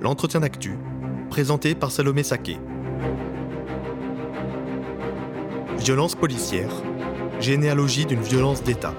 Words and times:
l'entretien 0.00 0.40
d'actu, 0.40 0.78
présenté 1.30 1.74
par 1.74 1.90
Salomé 1.90 2.22
Saké. 2.22 2.58
Violence 5.78 6.14
policière, 6.14 6.70
généalogie 7.40 8.06
d'une 8.06 8.22
violence 8.22 8.62
d'État. 8.62 8.94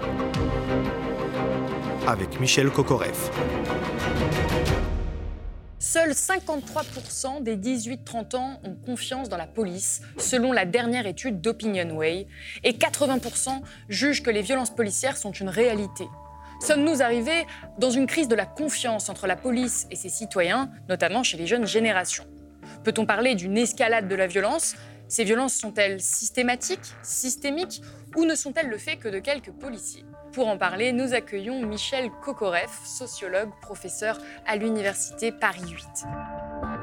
Avec 2.08 2.40
Michel 2.40 2.70
Kokoreff. 2.70 3.32
Seuls 5.80 6.12
53% 6.12 7.44
des 7.44 7.58
18-30 7.58 8.36
ans 8.36 8.60
ont 8.64 8.76
confiance 8.76 9.30
dans 9.30 9.38
la 9.38 9.48
police, 9.48 10.02
selon 10.18 10.52
la 10.52 10.66
dernière 10.66 11.08
étude 11.08 11.42
d'OpinionWay, 11.42 12.28
et 12.64 12.72
80% 12.72 13.62
jugent 13.90 14.24
que 14.24 14.30
les 14.30 14.42
violences 14.42 14.74
policières 14.74 15.18
sont 15.18 15.32
une 15.32 15.50
réalité. 15.50 16.08
Sommes-nous 16.60 17.02
arrivés 17.02 17.46
dans 17.78 17.92
une 17.92 18.08
crise 18.08 18.28
de 18.28 18.36
la 18.36 18.46
confiance 18.46 19.10
entre 19.10 19.28
la 19.28 19.36
police 19.36 19.88
et 19.92 19.96
ses 19.96 20.10
citoyens, 20.10 20.72
notamment 20.90 21.24
chez 21.24 21.38
les 21.38 21.48
jeunes 21.48 21.68
générations? 21.68 22.26
Peut-on 22.84 23.06
parler 23.06 23.36
d'une 23.36 23.58
escalade 23.58 24.08
de 24.08 24.16
la 24.16 24.28
violence? 24.28 24.76
Ces 25.08 25.24
violences 25.24 25.54
sont-elles 25.54 26.02
systématiques, 26.02 26.94
systémiques, 27.04 27.82
ou 28.16 28.26
ne 28.26 28.36
sont-elles 28.36 28.70
le 28.70 28.78
fait 28.78 28.98
que 28.98 29.08
de 29.08 29.20
quelques 29.20 29.52
policiers? 29.52 30.04
Pour 30.34 30.48
en 30.48 30.58
parler, 30.58 30.92
nous 30.92 31.14
accueillons 31.14 31.66
Michel 31.66 32.10
Kokoreff, 32.22 32.86
sociologue, 32.86 33.52
professeur 33.62 34.18
à 34.46 34.56
l'Université 34.56 35.32
Paris 35.32 35.62
8. 35.70 36.77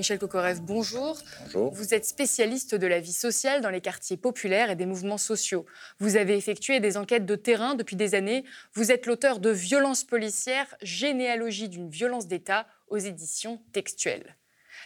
Michel 0.00 0.18
Kokorev, 0.18 0.62
bonjour. 0.62 1.18
Bonjour. 1.44 1.74
Vous 1.74 1.92
êtes 1.92 2.06
spécialiste 2.06 2.74
de 2.74 2.86
la 2.86 3.00
vie 3.00 3.12
sociale 3.12 3.60
dans 3.60 3.68
les 3.68 3.82
quartiers 3.82 4.16
populaires 4.16 4.70
et 4.70 4.74
des 4.74 4.86
mouvements 4.86 5.18
sociaux. 5.18 5.66
Vous 5.98 6.16
avez 6.16 6.38
effectué 6.38 6.80
des 6.80 6.96
enquêtes 6.96 7.26
de 7.26 7.36
terrain 7.36 7.74
depuis 7.74 7.96
des 7.96 8.14
années. 8.14 8.46
Vous 8.72 8.92
êtes 8.92 9.04
l'auteur 9.04 9.40
de 9.40 9.50
Violences 9.50 10.04
policières, 10.04 10.74
généalogie 10.80 11.68
d'une 11.68 11.90
violence 11.90 12.26
d'État 12.26 12.66
aux 12.88 12.96
éditions 12.96 13.60
textuelles. 13.74 14.36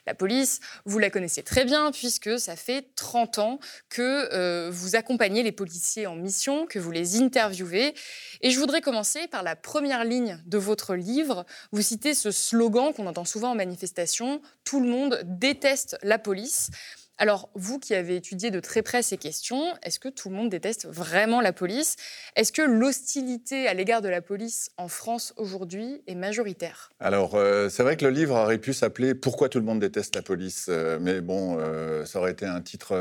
La 0.06 0.14
police, 0.14 0.60
vous 0.84 0.98
la 0.98 1.10
connaissez 1.10 1.42
très 1.42 1.64
bien 1.64 1.90
puisque 1.92 2.38
ça 2.38 2.56
fait 2.56 2.94
30 2.96 3.38
ans 3.38 3.58
que 3.88 4.32
euh, 4.32 4.70
vous 4.70 4.96
accompagnez 4.96 5.42
les 5.42 5.52
policiers 5.52 6.06
en 6.06 6.16
mission, 6.16 6.66
que 6.66 6.78
vous 6.78 6.90
les 6.90 7.20
interviewez. 7.20 7.94
Et 8.40 8.50
je 8.50 8.58
voudrais 8.58 8.80
commencer 8.80 9.26
par 9.28 9.42
la 9.42 9.56
première 9.56 10.04
ligne 10.04 10.40
de 10.46 10.58
votre 10.58 10.94
livre. 10.94 11.44
Vous 11.72 11.82
citez 11.82 12.14
ce 12.14 12.30
slogan 12.30 12.92
qu'on 12.92 13.06
entend 13.06 13.24
souvent 13.24 13.52
en 13.52 13.54
manifestation, 13.54 14.40
Tout 14.64 14.80
le 14.80 14.88
monde 14.88 15.20
déteste 15.24 15.96
la 16.02 16.18
police. 16.18 16.70
Alors, 17.16 17.48
vous 17.54 17.78
qui 17.78 17.94
avez 17.94 18.16
étudié 18.16 18.50
de 18.50 18.58
très 18.58 18.82
près 18.82 19.00
ces 19.00 19.18
questions, 19.18 19.62
est-ce 19.84 20.00
que 20.00 20.08
tout 20.08 20.30
le 20.30 20.34
monde 20.34 20.48
déteste 20.48 20.86
vraiment 20.86 21.40
la 21.40 21.52
police? 21.52 21.94
Est-ce 22.34 22.50
que 22.50 22.62
l'hostilité 22.62 23.68
à 23.68 23.74
l'égard 23.74 24.02
de 24.02 24.08
la 24.08 24.20
police 24.20 24.72
en 24.78 24.88
France 24.88 25.32
aujourd'hui 25.36 26.02
est 26.08 26.16
majoritaire? 26.16 26.90
Alors, 26.98 27.36
euh, 27.36 27.68
c'est 27.68 27.84
vrai 27.84 27.96
que 27.96 28.04
le 28.04 28.10
livre 28.10 28.34
aurait 28.34 28.58
pu 28.58 28.72
s'appeler 28.72 29.14
Pourquoi 29.14 29.48
tout 29.48 29.60
le 29.60 29.64
monde 29.64 29.78
déteste 29.78 30.16
la 30.16 30.22
police 30.22 30.66
euh, 30.68 30.98
Mais 31.00 31.20
bon, 31.20 31.56
euh, 31.60 32.04
ça 32.04 32.18
aurait 32.18 32.32
été 32.32 32.46
un 32.46 32.60
titre 32.60 32.94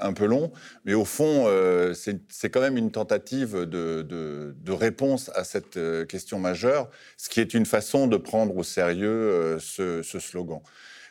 un 0.00 0.12
peu 0.12 0.26
long. 0.26 0.52
Mais 0.84 0.94
au 0.94 1.04
fond, 1.04 1.48
c'est 1.94 2.50
quand 2.50 2.60
même 2.60 2.76
une 2.76 2.92
tentative 2.92 3.64
de, 3.64 4.54
réponse 4.68 5.30
à 5.34 5.42
cette 5.42 5.78
question 6.06 6.38
majeure, 6.38 6.88
ce 7.16 7.28
qui 7.28 7.40
est 7.40 7.54
une 7.54 7.66
façon 7.66 8.06
de 8.06 8.16
prendre 8.16 8.56
au 8.56 8.62
sérieux 8.62 9.58
ce 9.58 10.02
slogan 10.02 10.62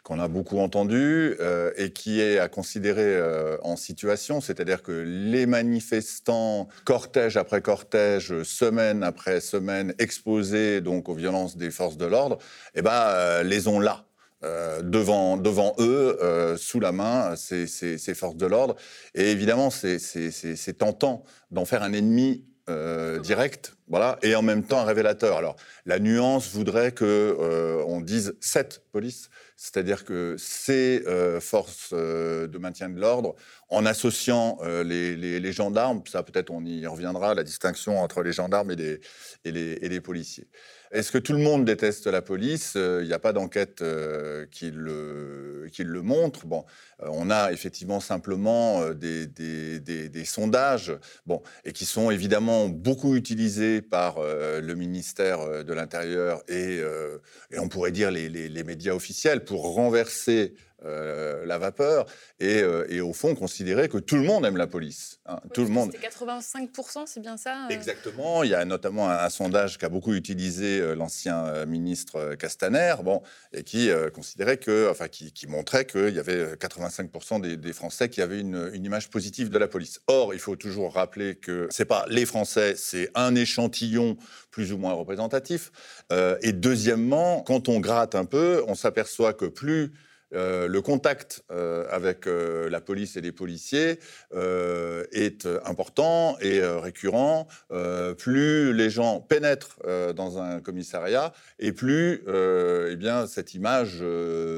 qu'on 0.03 0.19
a 0.19 0.27
beaucoup 0.27 0.59
entendu 0.59 1.35
euh, 1.39 1.71
et 1.77 1.91
qui 1.91 2.21
est 2.21 2.39
à 2.39 2.47
considérer 2.47 3.03
euh, 3.03 3.57
en 3.63 3.75
situation, 3.75 4.41
c'est-à-dire 4.41 4.81
que 4.83 4.91
les 4.91 5.45
manifestants, 5.45 6.67
cortège 6.85 7.37
après 7.37 7.61
cortège, 7.61 8.43
semaine 8.43 9.03
après 9.03 9.41
semaine, 9.41 9.93
exposés 9.99 10.81
donc 10.81 11.09
aux 11.09 11.13
violences 11.15 11.57
des 11.57 11.71
forces 11.71 11.97
de 11.97 12.05
l'ordre, 12.05 12.37
eh 12.75 12.81
ben, 12.81 12.91
euh, 12.91 13.43
les 13.43 13.67
ont 13.67 13.79
là. 13.79 14.05
devant, 14.81 15.35
devant 15.35 15.75
eux, 15.79 16.17
sous 16.57 16.79
la 16.79 16.93
main, 16.93 17.35
ces, 17.35 17.67
ces- 17.67 17.97
ces 17.97 18.13
forces 18.13 18.37
de 18.37 18.45
l'ordre. 18.45 18.77
Et 19.13 19.31
évidemment, 19.31 19.69
c'est- 19.69 20.77
tentant 20.77 21.25
d'en 21.51 21.65
faire 21.65 21.83
un 21.83 21.91
ennemi 21.91 22.45
direct, 23.21 23.75
voilà, 23.89 24.17
et 24.21 24.35
en 24.35 24.41
même 24.41 24.63
temps 24.63 24.79
un 24.79 24.85
révélateur. 24.85 25.35
Alors, 25.37 25.57
la 25.85 25.99
nuance 25.99 26.53
voudrait 26.53 26.93
que 26.93 27.35
on 27.85 27.99
dise 27.99 28.33
cette 28.39 28.81
police, 28.93 29.29
c'est-à-dire 29.61 30.05
que 30.05 30.37
ces 30.37 31.03
euh, 31.05 31.41
forces 31.41 31.89
euh, 31.91 32.47
de 32.47 32.57
maintien 32.57 32.87
de 32.87 32.97
l'ordre, 32.97 33.35
en 33.67 33.85
associant 33.85 34.57
euh, 34.61 34.85
les, 34.85 35.51
gendarmes, 35.51 36.01
ça 36.07 36.23
peut-être 36.23 36.49
on 36.49 36.63
y 36.63 36.87
reviendra, 36.87 37.35
la 37.35 37.43
distinction 37.43 37.99
entre 37.99 38.23
les 38.23 38.31
gendarmes 38.31 38.71
et 38.71 39.01
les 39.51 40.01
policiers. 40.01 40.47
Est-ce 40.91 41.11
que 41.11 41.19
tout 41.19 41.33
le 41.33 41.39
monde 41.39 41.65
déteste 41.65 42.07
la 42.07 42.23
police? 42.23 42.73
Il 42.75 43.05
n'y 43.05 43.13
a 43.13 43.19
pas 43.19 43.31
d'enquête 43.31 43.83
euh, 43.83 44.47
qui, 44.49 44.71
le, 44.71 46.01
montre. 46.01 46.45
Euh, 46.51 47.07
on 47.11 47.29
a 47.29 47.51
effectivement 47.51 47.99
simplement 47.99 48.81
euh, 48.81 48.93
des, 48.95 50.25
sondages, 50.25 50.93
et 51.63 51.73
qui 51.73 51.85
sont 51.85 52.09
évidemment 52.09 52.69
beaucoup 52.69 53.15
utilisés 53.15 53.81
par 53.81 54.17
euh, 54.17 54.61
le 54.61 54.73
ministère 54.73 55.41
euh, 55.41 55.63
de 55.63 55.73
l'Intérieur 55.73 56.41
et, 56.47 56.79
euh, 56.79 57.19
on 57.57 57.67
pourrait 57.67 57.91
dire 57.91 58.09
les 58.09 58.63
médias 58.63 58.93
officiels 58.93 59.43
pour 59.43 59.73
renverser 59.73 60.55
euh, 60.85 61.45
la 61.45 61.57
vapeur 61.57 62.05
et, 62.39 62.61
euh, 62.61 62.85
et 62.89 63.01
au 63.01 63.11
fond 63.11 63.35
considérer 63.35 63.89
que 63.89 63.97
tout 63.97 64.15
le 64.15 64.21
monde 64.23 64.45
aime 64.45 64.55
la 64.55 64.67
police. 64.67 65.19
hein. 65.25 65.39
tout 65.53 65.63
le 65.63 65.69
monde. 65.69 65.91
C'était 65.91 66.07
85%, 66.07 67.03
c'est 67.05 67.19
bien 67.19 67.35
ça 67.35 67.65
euh? 67.65 67.73
Exactement. 67.73 68.43
Il 68.43 68.51
y 68.51 68.55
a 68.55 68.63
notamment 68.63 69.09
un, 69.09 69.17
un 69.17 69.29
sondage 69.29 69.77
qu'a 69.77 69.89
beaucoup 69.89 70.13
utilisé 70.13 70.95
l'ancien 70.95 71.65
ministre 71.65 72.35
Castaner, 72.35 72.95
bon, 73.03 73.21
et 73.51 73.63
qui 73.63 73.89
considérait 74.13 74.57
que, 74.57 74.89
enfin, 74.89 75.07
qui, 75.09 75.33
qui 75.33 75.47
montrait 75.47 75.85
qu'il 75.85 76.13
y 76.13 76.19
avait 76.19 76.33
euh, 76.33 76.55
85% 76.55 77.41
des, 77.41 77.57
des 77.57 77.73
Français 77.73 78.07
qui 78.09 78.21
avaient 78.21 78.39
une, 78.39 78.69
une 78.73 78.85
image 78.85 79.09
positive 79.09 79.49
de 79.49 79.57
la 79.57 79.67
police. 79.67 79.99
Or, 80.07 80.33
il 80.33 80.39
faut 80.39 80.55
toujours 80.55 80.93
rappeler 80.93 81.35
que 81.35 81.67
c'est 81.71 81.85
pas 81.85 82.05
les 82.09 82.25
Français, 82.25 82.75
c'est 82.77 83.09
un 83.15 83.35
échantillon 83.35 84.17
plus 84.51 84.71
ou 84.71 84.77
moins 84.77 84.93
représentatif. 84.93 85.71
Et 86.41 86.53
deuxièmement, 86.53 87.41
quand 87.41 87.69
on 87.69 87.79
gratte 87.79 88.15
un 88.15 88.25
peu, 88.25 88.63
on 88.67 88.75
s'aperçoit 88.75 89.33
que 89.33 89.45
plus 89.45 89.91
euh, 90.33 90.67
le 90.67 90.81
contact 90.81 91.43
euh, 91.51 91.87
avec 91.89 92.27
euh, 92.27 92.69
la 92.69 92.81
police 92.81 93.17
et 93.17 93.21
les 93.21 93.31
policiers 93.31 93.99
est 95.11 95.47
important 95.65 96.37
et 96.41 96.61
récurrent. 96.63 97.47
Plus 98.17 98.73
les 98.73 98.89
gens 98.89 99.19
pénètrent 99.19 99.79
dans 100.15 100.39
un 100.39 100.59
commissariat, 100.59 101.33
et 101.57 101.71
plus 101.71 102.23
eh 102.27 102.95
bien, 102.95 103.27
cette 103.27 103.53
image 103.53 104.03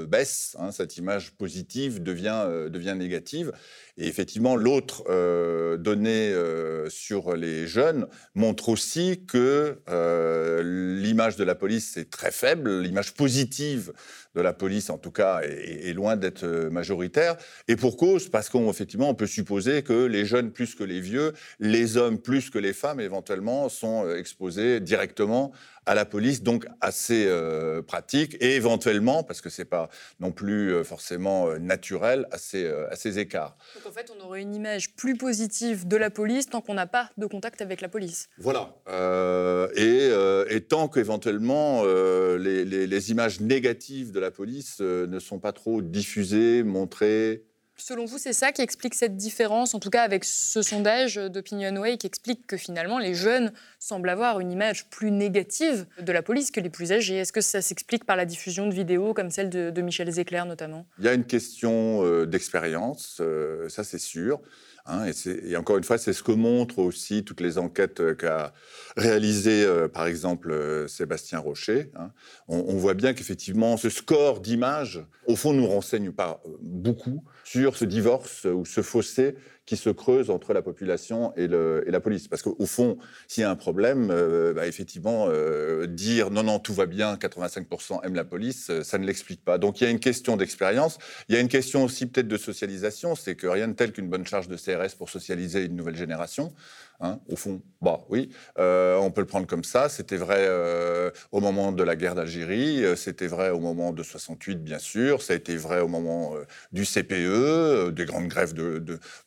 baisse, 0.08 0.56
hein, 0.60 0.72
cette 0.72 0.98
image 0.98 1.32
positive 1.32 2.04
devient, 2.04 2.68
devient 2.70 2.96
négative. 2.98 3.52
Et 4.02 4.08
effectivement, 4.08 4.56
l'autre 4.56 5.04
euh, 5.10 5.78
donnée 5.78 6.34
euh, 6.34 6.90
sur 6.90 7.36
les 7.36 7.68
jeunes 7.68 8.08
montre 8.34 8.70
aussi 8.70 9.26
que 9.28 9.78
euh, 9.90 10.64
l'image 11.00 11.36
de 11.36 11.44
la 11.44 11.54
police 11.54 11.98
est 11.98 12.10
très 12.10 12.32
faible, 12.32 12.80
l'image 12.80 13.14
positive 13.14 13.94
de 14.34 14.42
la 14.42 14.54
police, 14.54 14.90
en 14.90 14.98
tout 14.98 15.12
cas, 15.12 15.42
est, 15.44 15.94
loin 15.94 16.16
d'être 16.16 16.46
majoritaire. 16.72 17.36
Et 17.68 17.76
pour 17.76 17.96
cause, 17.96 18.30
parce 18.30 18.50
qu'effectivement, 18.50 19.10
on 19.10 19.14
peut 19.14 19.28
supposer 19.28 19.84
que 19.84 20.06
les 20.06 20.26
jeunes 20.26 20.52
plus 20.52 20.74
que 20.74 20.84
les 20.84 21.02
vieux, 21.02 21.34
les 21.60 21.98
hommes 21.98 22.18
plus 22.18 22.50
que 22.50 22.58
les 22.58 22.74
femmes, 22.74 23.02
éventuellement, 23.02 23.70
sont 23.70 24.10
exposés 24.10 24.80
directement 24.80 25.52
à 25.86 25.96
la 25.96 26.06
police, 26.06 26.44
donc 26.44 26.68
assez 26.80 27.26
euh, 27.28 27.82
pratique, 27.82 28.38
et 28.40 28.56
éventuellement, 28.56 29.24
parce 29.24 29.42
que 29.42 29.50
c'est 29.50 29.66
pas 29.66 29.90
non 30.20 30.32
plus 30.32 30.72
euh, 30.74 30.84
forcément 30.84 31.48
euh, 31.48 31.58
naturel, 31.58 32.28
à 32.32 32.38
ces, 32.38 32.68
à 32.68 32.96
ces 32.96 33.18
écarts. 33.18 33.58
Donc 33.76 33.88
en 33.88 33.92
fait, 33.92 34.12
on 34.16 34.24
aurait 34.26 34.42
une 34.42 34.54
image 34.54 34.96
plus 34.96 35.16
positive 35.18 35.88
de 35.88 35.98
la 35.98 36.10
police 36.12 36.48
tant 36.48 36.62
qu'on 36.62 36.76
n'a 36.76 36.88
pas 36.88 37.10
de 37.18 37.26
contact 37.26 37.62
avec 37.62 37.82
la 37.82 37.90
police. 37.90 38.30
Voilà. 38.38 38.76
Euh, 38.90 39.68
et, 39.76 40.10
euh, 40.12 40.46
et 40.50 40.62
tant 40.62 40.88
qu'éventuellement 40.88 41.84
les, 41.84 42.64
les- 42.66 42.88
les 42.88 43.12
images 43.12 43.40
négatives 43.42 44.12
de 44.12 44.20
la 44.20 44.30
police 44.32 44.80
ne 44.82 45.20
sont 45.20 45.40
pas 45.40 45.52
trop 45.52 45.82
diffusées, 45.82 46.64
montrées. 46.64 47.44
Selon 47.84 48.06
vous, 48.06 48.20
c'est 48.20 48.34
ça 48.34 48.52
qui 48.52 48.62
explique 48.62 48.94
cette 48.94 49.18
différence, 49.18 49.74
en 49.74 49.80
tout 49.80 49.90
cas 49.90 50.04
avec 50.04 50.24
ce 50.24 50.62
sondage 50.62 51.16
d'OpinionWay 51.16 51.98
qui 51.98 52.06
explique 52.06 52.46
que 52.46 52.56
finalement 52.56 53.00
les 53.00 53.16
jeunes 53.16 53.52
semblent 53.80 54.10
avoir 54.10 54.40
une 54.40 54.52
image 54.52 54.86
plus 54.90 55.10
négative 55.10 55.88
de 56.00 56.12
la 56.12 56.22
police 56.22 56.52
que 56.52 56.60
les 56.60 56.70
plus 56.70 56.92
âgés. 56.92 57.16
Est-ce 57.16 57.34
que 57.34 57.42
ça 57.42 57.60
s'explique 57.60 58.06
par 58.06 58.16
la 58.16 58.26
diffusion 58.26 58.68
de 58.68 58.74
vidéos 58.74 59.16
comme 59.16 59.32
celle 59.32 59.50
de, 59.50 59.82
Michel 59.82 60.12
Zecler 60.12 60.44
notamment? 60.46 60.86
Il 61.00 61.06
y 61.06 61.08
a 61.08 61.14
une 61.16 61.26
question 61.26 62.06
euh, 62.06 62.28
d'expérience, 62.28 63.18
euh, 63.20 63.68
ça 63.68 63.84
c'est 63.84 63.98
sûr. 63.98 64.40
Hein, 64.86 65.06
et, 65.26 65.56
encore 65.56 65.78
une 65.78 65.84
fois, 65.84 65.98
c'est 65.98 66.14
ce 66.14 66.24
que 66.24 66.32
montrent 66.32 66.80
aussi 66.80 67.24
toutes 67.24 67.42
les 67.42 67.58
enquêtes 67.58 68.00
euh, 68.00 68.16
qu'a 68.16 68.54
réalisées, 68.98 69.64
euh, 69.66 69.88
par 69.88 70.08
exemple, 70.08 70.52
euh, 70.52 70.88
Sébastien 70.88 71.40
Rocher. 71.40 71.92
hein. 71.96 72.12
On, 72.48 72.58
on 72.68 72.78
voit 72.78 72.94
bien 72.94 73.14
qu'effectivement, 73.14 73.78
ce 73.78 73.90
score 73.90 74.40
d'images, 74.40 75.04
au 75.28 75.36
fond, 75.36 75.54
nous 75.54 75.68
renseigne 75.68 76.12
pas 76.12 76.42
beaucoup 76.62 77.24
sur 77.44 77.76
ce 77.76 77.86
divorce 77.86 78.46
ou 78.46 78.66
ce 78.66 78.82
fossé 78.82 79.36
qui 79.66 79.78
se 79.78 79.90
creuse 79.90 80.30
entre 80.30 80.54
la 80.54 80.62
population 80.62 81.34
et, 81.36 81.48
la 81.48 82.00
police. 82.00 82.28
Parce 82.28 82.42
qu'au 82.42 82.66
fond, 82.66 82.98
s'il 83.28 83.42
y 83.42 83.44
a 83.46 83.50
un 83.50 83.56
problème, 83.56 84.10
euh, 84.12 84.54
bah, 84.54 84.68
effectivement, 84.68 85.28
euh, 85.30 85.88
dire 85.88 86.32
non, 86.32 86.44
non, 86.44 86.60
tout 86.60 86.74
va 86.74 86.86
bien, 86.86 87.16
85% 87.16 88.04
aiment 88.04 88.16
la 88.16 88.26
police, 88.26 88.72
ça 88.84 88.98
ne 88.98 89.06
l'explique 89.06 89.44
pas. 89.44 89.58
Donc 89.58 89.80
il 89.80 89.84
y 89.86 89.88
a 89.88 89.90
une 89.90 90.00
question 90.00 90.38
d'expérience. 90.38 90.98
Il 91.30 91.36
y 91.36 91.38
a 91.38 91.42
une 91.42 91.48
question 91.48 91.84
aussi 91.84 92.06
peut-être 92.06 92.28
de 92.28 92.38
socialisation, 92.38 93.16
c'est 93.16 93.36
que 93.36 93.48
rien 93.48 93.68
de 93.68 93.74
tel 93.74 93.92
qu'une 93.92 94.10
bonne 94.10 94.26
charge 94.26 94.48
de 94.48 94.58
CRS 94.58 94.96
pour 94.98 95.10
socialiser 95.10 95.66
une 95.66 95.76
nouvelle 95.76 95.98
génération. 95.98 96.54
Hein, 97.04 97.20
au 97.28 97.36
fond, 97.36 97.64
bah 97.82 98.02
oui, 98.10 98.30
euh, 98.60 98.96
on 98.98 99.10
peut 99.10 99.22
le 99.22 99.28
prendre 99.28 99.48
comme 99.48 99.64
ça. 99.64 99.90
C'était 99.90 100.18
vrai 100.18 100.46
euh, 100.48 101.10
au 101.32 101.40
moment 101.40 101.72
de 101.72 101.82
la 101.82 101.96
guerre 101.96 102.14
d'Algérie, 102.14 102.86
euh, 102.86 102.96
c'était 102.96 103.26
vrai 103.26 103.50
au 103.50 103.60
moment 103.60 103.92
de 103.92 104.04
68, 104.04 104.64
bien 104.64 104.78
sûr, 104.78 105.24
ça 105.24 105.34
a 105.34 105.36
été 105.36 105.58
vrai 105.58 105.80
au 105.80 105.88
moment 105.88 106.36
du 106.72 106.86
CPE, 106.86 107.90
des 107.90 108.06
grandes 108.06 108.28
grèves 108.28 108.54
de, 108.54 108.78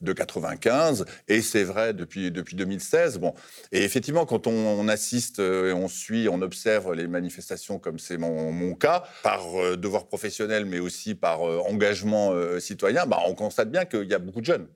de, 0.00 0.12
95, 0.12 1.04
et 1.26 1.42
c'est 1.42 1.64
vrai 1.64 1.94
depuis, 1.94 2.30
depuis 2.30 2.54
2016. 2.54 3.18
Bon. 3.18 3.34
Et 3.72 3.82
effectivement, 3.82 4.24
quand 4.24 4.46
on, 4.46 4.86
assiste 4.86 5.40
et 5.40 5.72
on 5.72 5.88
suit, 5.88 6.28
on 6.28 6.42
observe 6.42 6.92
les 6.92 7.08
manifestations 7.08 7.80
comme 7.80 7.98
c'est 7.98 8.18
mon, 8.18 8.52
mon, 8.52 8.74
cas, 8.74 9.02
par 9.24 9.42
devoir 9.76 10.06
professionnel, 10.06 10.64
mais 10.64 10.78
aussi 10.78 11.16
par 11.16 11.40
engagement 11.40 12.32
citoyen, 12.60 13.06
bah, 13.06 13.18
on 13.26 13.34
constate 13.34 13.70
bien 13.70 13.84
qu'il 13.84 14.08
y 14.08 14.14
a 14.14 14.18
beaucoup 14.20 14.40
de 14.40 14.46
jeunes 14.46 14.68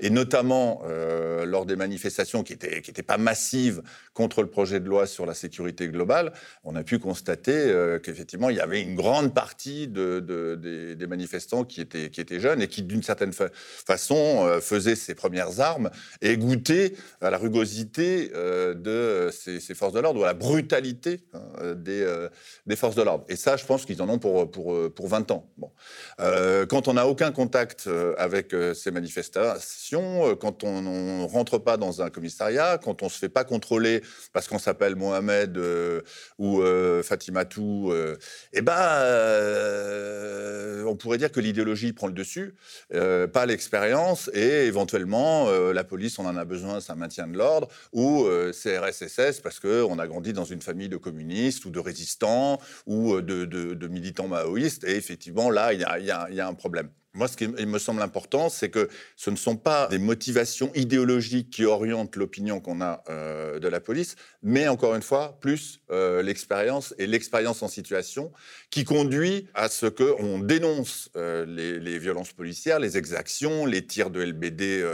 et 0.00 0.10
notamment 0.10 0.82
euh, 0.86 1.44
lors 1.44 1.66
des 1.66 1.76
manifestations 1.76 2.42
qui 2.42 2.54
n'étaient 2.54 3.02
pas 3.02 3.18
massives 3.18 3.82
contre 4.14 4.42
le 4.42 4.48
projet 4.48 4.80
de 4.80 4.88
loi 4.88 5.06
sur 5.06 5.26
la 5.26 5.34
sécurité 5.34 5.88
globale, 5.88 6.32
on 6.64 6.74
a 6.74 6.82
pu 6.82 6.98
constater 6.98 7.52
euh, 7.52 7.98
qu'effectivement, 7.98 8.50
il 8.50 8.56
y 8.56 8.60
avait 8.60 8.80
une 8.80 8.94
grande 8.94 9.34
partie 9.34 9.88
de, 9.88 10.20
des, 10.20 11.06
manifestants 11.06 11.64
qui 11.64 11.80
étaient, 11.80 12.40
jeunes 12.40 12.62
et 12.62 12.68
qui, 12.68 12.82
d'une 12.82 13.02
certaine 13.02 13.32
façon, 13.32 14.46
euh, 14.46 14.60
faisaient 14.60 14.96
ses 14.96 15.14
premières 15.14 15.60
armes 15.60 15.90
et 16.22 16.36
goûtaient 16.36 16.94
à 17.20 17.30
la 17.30 17.38
rugosité 17.38 18.28
de 18.30 19.30
ces, 19.32 19.74
forces 19.74 19.92
de 19.92 20.00
l'ordre 20.00 20.20
ou 20.20 20.24
à 20.24 20.28
la 20.28 20.34
brutalité 20.34 21.20
hein, 21.32 21.74
des, 21.74 22.76
forces 22.76 22.94
de 22.94 23.02
l'ordre. 23.02 23.24
Et 23.28 23.36
ça, 23.36 23.56
je 23.56 23.64
pense 23.64 23.84
qu'ils 23.84 24.00
en 24.02 24.08
ont 24.08 24.18
pour, 24.18 24.50
pour, 24.50 24.92
pour 24.92 25.08
20 25.08 25.30
ans. 25.30 25.50
Bon. 25.58 25.70
quand 26.68 26.88
on 26.88 26.94
n'a 26.94 27.06
aucun 27.06 27.32
contact 27.32 27.88
avec 28.16 28.54
ces 28.74 28.90
manifestations, 28.90 29.89
euh, 29.98 30.36
quand 30.36 30.64
on 30.64 30.82
ne 30.82 31.24
rentre 31.26 31.58
pas 31.58 31.76
dans 31.76 32.02
un 32.02 32.10
commissariat, 32.10 32.78
quand 32.82 33.02
on 33.02 33.06
ne 33.06 33.10
se 33.10 33.18
fait 33.18 33.28
pas 33.28 33.44
contrôler 33.44 34.02
parce 34.32 34.48
qu'on 34.48 34.58
s'appelle 34.58 34.96
Mohamed 34.96 35.56
euh, 35.56 36.02
ou 36.38 36.62
euh, 36.62 37.02
Fatimatou, 37.02 37.92
eh 38.52 38.62
ben, 38.62 38.74
on 40.86 40.96
pourrait 40.96 41.18
dire 41.18 41.32
que 41.32 41.40
l'idéologie 41.40 41.92
prend 41.92 42.06
le 42.06 42.12
dessus, 42.12 42.54
pas 42.90 43.46
l'expérience, 43.46 44.30
et 44.34 44.66
éventuellement, 44.66 45.50
la 45.50 45.84
police, 45.84 46.18
on 46.18 46.26
en 46.26 46.36
a 46.36 46.44
besoin, 46.44 46.80
ça 46.80 46.94
maintient 46.94 47.26
de 47.26 47.36
l'ordre, 47.36 47.68
ou 47.92 48.26
CRSSS, 48.52 49.40
parce 49.42 49.60
qu'on 49.60 49.98
a 49.98 50.06
grandi 50.06 50.32
dans 50.32 50.44
une 50.44 50.62
famille 50.62 50.88
de 50.88 50.96
communistes 50.96 51.64
ou 51.64 51.70
de 51.70 51.78
résistants 51.78 52.60
ou 52.86 53.20
de, 53.20 53.86
militants 53.88 54.28
maoïstes, 54.28 54.84
et 54.84 54.96
effectivement, 54.96 55.50
là, 55.50 55.72
il 55.72 55.80
y 55.80 56.40
a 56.40 56.48
un 56.48 56.54
problème. 56.54 56.90
Moi, 57.12 57.26
ce 57.26 57.36
qui 57.36 57.48
me 57.48 57.78
semble 57.80 58.02
important, 58.02 58.48
c'est 58.48 58.70
que 58.70 58.88
ce 59.16 59.30
ne 59.30 59.36
sont 59.36 59.56
pas 59.56 59.88
des 59.88 59.98
motivations 59.98 60.70
idéologiques 60.76 61.50
qui 61.50 61.64
orientent 61.64 62.14
l'opinion 62.14 62.60
qu'on 62.60 62.80
a 62.80 63.02
euh, 63.08 63.58
de 63.58 63.66
la 63.66 63.80
police, 63.80 64.14
mais 64.44 64.68
encore 64.68 64.94
une 64.94 65.02
fois, 65.02 65.36
plus 65.40 65.80
euh, 65.90 66.22
l'expérience 66.22 66.94
et 66.98 67.08
l'expérience 67.08 67.64
en 67.64 67.68
situation 67.68 68.30
qui 68.70 68.84
conduit 68.84 69.48
à 69.54 69.68
ce 69.68 69.86
qu'on 69.86 70.38
dénonce 70.38 71.10
euh, 71.16 71.44
les, 71.46 71.98
violences 71.98 72.32
policières, 72.32 72.78
les 72.78 72.96
exactions, 72.96 73.66
les 73.66 73.84
tirs 73.84 74.10
de 74.10 74.22
LBD, 74.22 74.84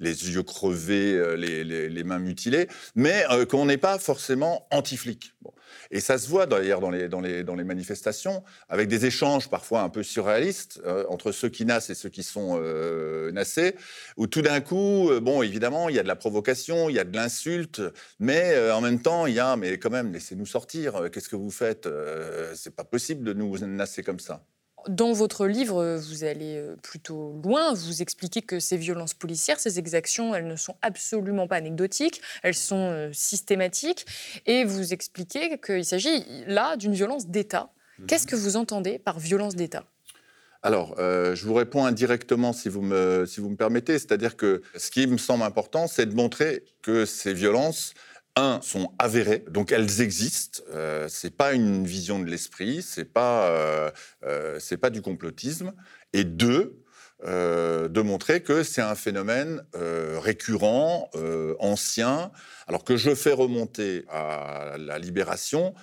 les 0.00 0.30
yeux 0.30 0.42
crevés, 0.42 1.36
les, 1.36 2.04
mains 2.04 2.18
mutilées, 2.18 2.66
mais 2.96 3.24
qu'on 3.48 3.66
n'est 3.66 3.78
pas 3.78 4.00
forcément 4.00 4.66
anti-flic. 4.72 5.32
Et 5.90 6.00
ça 6.00 6.18
se 6.18 6.28
voit 6.28 6.46
d'ailleurs 6.46 6.80
dans 6.80 6.90
les, 6.90 7.08
dans, 7.08 7.20
les, 7.20 7.44
dans 7.44 7.54
les 7.54 7.64
manifestations, 7.64 8.42
avec 8.68 8.88
des 8.88 9.06
échanges 9.06 9.48
parfois 9.48 9.82
un 9.82 9.88
peu 9.88 10.02
surréalistes 10.02 10.80
euh, 10.84 11.04
entre 11.08 11.32
ceux 11.32 11.48
qui 11.48 11.64
nassent 11.64 11.90
et 11.90 11.94
ceux 11.94 12.08
qui 12.08 12.22
sont 12.22 12.58
euh, 12.60 13.30
nassés, 13.32 13.76
où 14.16 14.26
tout 14.26 14.42
d'un 14.42 14.60
coup, 14.60 15.10
euh, 15.10 15.20
bon, 15.20 15.42
évidemment, 15.42 15.88
il 15.88 15.96
y 15.96 15.98
a 15.98 16.02
de 16.02 16.08
la 16.08 16.16
provocation, 16.16 16.88
il 16.88 16.96
y 16.96 16.98
a 16.98 17.04
de 17.04 17.16
l'insulte, 17.16 17.82
mais 18.20 18.70
en 18.70 18.80
même 18.80 19.00
temps, 19.00 19.26
il 19.26 19.34
y 19.34 19.40
a, 19.40 19.56
mais 19.56 19.78
quand 19.78 19.90
même, 19.90 20.12
laissez-nous 20.12 20.46
sortir, 20.46 21.10
qu'est-ce 21.12 21.28
que 21.28 21.36
vous 21.36 21.50
faites 21.50 21.88
C'est 22.54 22.74
pas 22.74 22.84
possible 22.84 23.24
de 23.24 23.32
nous 23.32 23.58
nasser 23.58 24.02
comme 24.02 24.20
ça. 24.20 24.44
Dans 24.88 25.12
votre 25.12 25.46
livre, 25.46 25.96
vous 25.96 26.24
allez 26.24 26.56
euh, 26.56 26.76
plutôt 26.82 27.40
loin. 27.44 27.72
Vous 27.72 28.02
expliquez 28.02 28.42
que 28.42 28.58
ces 28.58 28.76
violences 28.76 29.14
policières, 29.14 29.60
ces 29.60 29.78
exactions, 29.78 30.34
elles 30.34 30.46
ne 30.46 30.56
sont 30.56 30.76
absolument 30.82 31.46
pas 31.46 31.56
anecdotiques, 31.56 32.20
elles 32.42 32.54
sont 32.54 32.90
euh, 32.90 33.10
systématiques. 33.12 34.06
Et 34.46 34.64
vous 34.64 34.92
expliquez 34.92 35.58
qu'il 35.58 35.84
s'agit 35.84 36.24
là 36.46 36.76
d'une 36.76 36.94
violence 36.94 37.28
d'État. 37.28 37.70
Mhm. 37.98 38.06
Qu'est-ce 38.06 38.26
que 38.26 38.36
vous 38.36 38.56
entendez 38.56 38.98
par 38.98 39.18
violence 39.18 39.54
d'État? 39.54 39.84
Alors, 40.64 40.94
euh, 40.98 41.34
je 41.34 41.44
vous 41.44 41.54
réponds 41.54 41.84
indirectement 41.84 42.52
si 42.52 42.68
vous 42.68 42.82
me, 42.82 43.26
si 43.26 43.40
vous 43.40 43.50
me 43.50 43.56
permettez. 43.56 43.98
C'est-à-dire 43.98 44.36
que 44.36 44.62
ce 44.76 44.92
qui 44.92 45.08
me 45.08 45.18
semble 45.18 45.42
important, 45.42 45.88
c'est 45.88 46.06
de 46.06 46.14
montrer 46.14 46.64
que 46.82 47.04
ces 47.04 47.34
violences, 47.34 47.94
un, 48.36 48.60
sont 48.62 48.92
avérées, 48.98 49.44
donc 49.48 49.72
elles 49.72 50.00
existent. 50.00 50.62
Euh, 50.72 51.06
c'est 51.08 51.36
pas 51.36 51.52
une 51.52 51.86
vision 51.86 52.18
de 52.18 52.24
l'esprit, 52.24 52.82
c'est 52.82 53.04
pas 53.04 53.48
euh, 53.48 53.90
euh, 54.24 54.76
pas 54.80 54.90
du 54.90 55.02
complotisme. 55.02 55.72
Et 56.12 56.24
deux, 56.24 56.82
euh, 57.24 57.88
de 57.88 58.00
montrer 58.00 58.42
que 58.42 58.62
c'est 58.62 58.82
un 58.82 58.94
phénomène 58.94 59.62
récurrent, 59.74 61.10
ancien, 61.58 62.30
alors 62.66 62.84
que 62.84 62.96
je 62.96 63.14
fais 63.14 63.32
remonter 63.32 64.04
à 64.08 64.76
la 64.78 64.98
libération. 64.98 65.74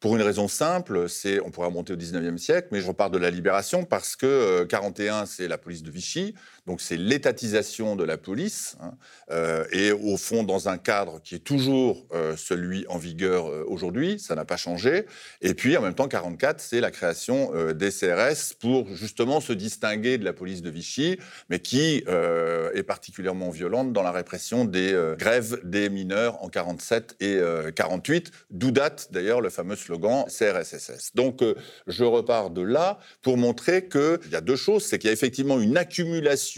Pour 0.00 0.14
une 0.14 0.22
raison 0.22 0.46
simple, 0.46 1.08
c'est 1.08 1.40
on 1.40 1.50
pourrait 1.50 1.66
remonter 1.66 1.92
au 1.92 1.96
19e 1.96 2.38
siècle, 2.38 2.68
mais 2.70 2.80
je 2.80 2.86
repars 2.86 3.10
de 3.10 3.18
la 3.18 3.30
libération 3.30 3.84
parce 3.84 4.14
que 4.14 4.62
41, 4.64 5.26
c'est 5.26 5.48
la 5.48 5.58
police 5.58 5.82
de 5.82 5.90
Vichy, 5.90 6.34
donc 6.68 6.82
c'est 6.82 6.98
l'étatisation 6.98 7.96
de 7.96 8.04
la 8.04 8.18
police, 8.18 8.76
hein, 8.82 8.92
euh, 9.30 9.64
et 9.72 9.90
au 9.90 10.18
fond 10.18 10.42
dans 10.42 10.68
un 10.68 10.76
cadre 10.76 11.18
qui 11.22 11.34
est 11.34 11.38
toujours 11.38 12.06
euh, 12.12 12.36
celui 12.36 12.86
en 12.88 12.98
vigueur 12.98 13.48
euh, 13.48 13.64
aujourd'hui, 13.66 14.18
ça 14.18 14.34
n'a 14.34 14.44
pas 14.44 14.58
changé. 14.58 15.06
Et 15.40 15.54
puis 15.54 15.78
en 15.78 15.80
même 15.80 15.94
temps, 15.94 16.08
44, 16.08 16.60
c'est 16.60 16.82
la 16.82 16.90
création 16.90 17.52
des 17.72 17.90
CRS 17.90 18.54
pour 18.60 18.94
justement 18.94 19.40
se 19.40 19.54
distinguer 19.54 20.18
de 20.18 20.26
la 20.26 20.34
police 20.34 20.60
de 20.60 20.68
Vichy, 20.68 21.18
mais 21.48 21.60
qui 21.60 22.04
est 22.04 22.82
particulièrement 22.86 23.48
violente 23.48 23.92
dans 23.92 24.02
la 24.02 24.12
répression 24.12 24.64
des 24.64 24.94
grèves 25.18 25.60
des 25.64 25.88
mineurs 25.88 26.42
en 26.42 26.48
47 26.48 27.16
et 27.20 27.40
48, 27.74 28.30
d'où 28.50 28.70
date 28.70 29.08
d'ailleurs 29.10 29.40
le 29.40 29.48
fameux 29.48 29.76
slogan 29.76 30.24
CRSSS. 30.26 31.12
Donc 31.14 31.42
je 31.86 32.04
repars 32.04 32.50
de 32.50 32.62
là 32.62 32.98
pour 33.22 33.38
montrer 33.38 33.88
qu'il 33.88 34.30
y 34.30 34.36
a 34.36 34.40
deux 34.40 34.56
choses, 34.56 34.84
c'est 34.84 34.98
qu'il 34.98 35.08
y 35.08 35.10
a 35.10 35.14
effectivement 35.14 35.60
une 35.60 35.76
accumulation 35.76 36.57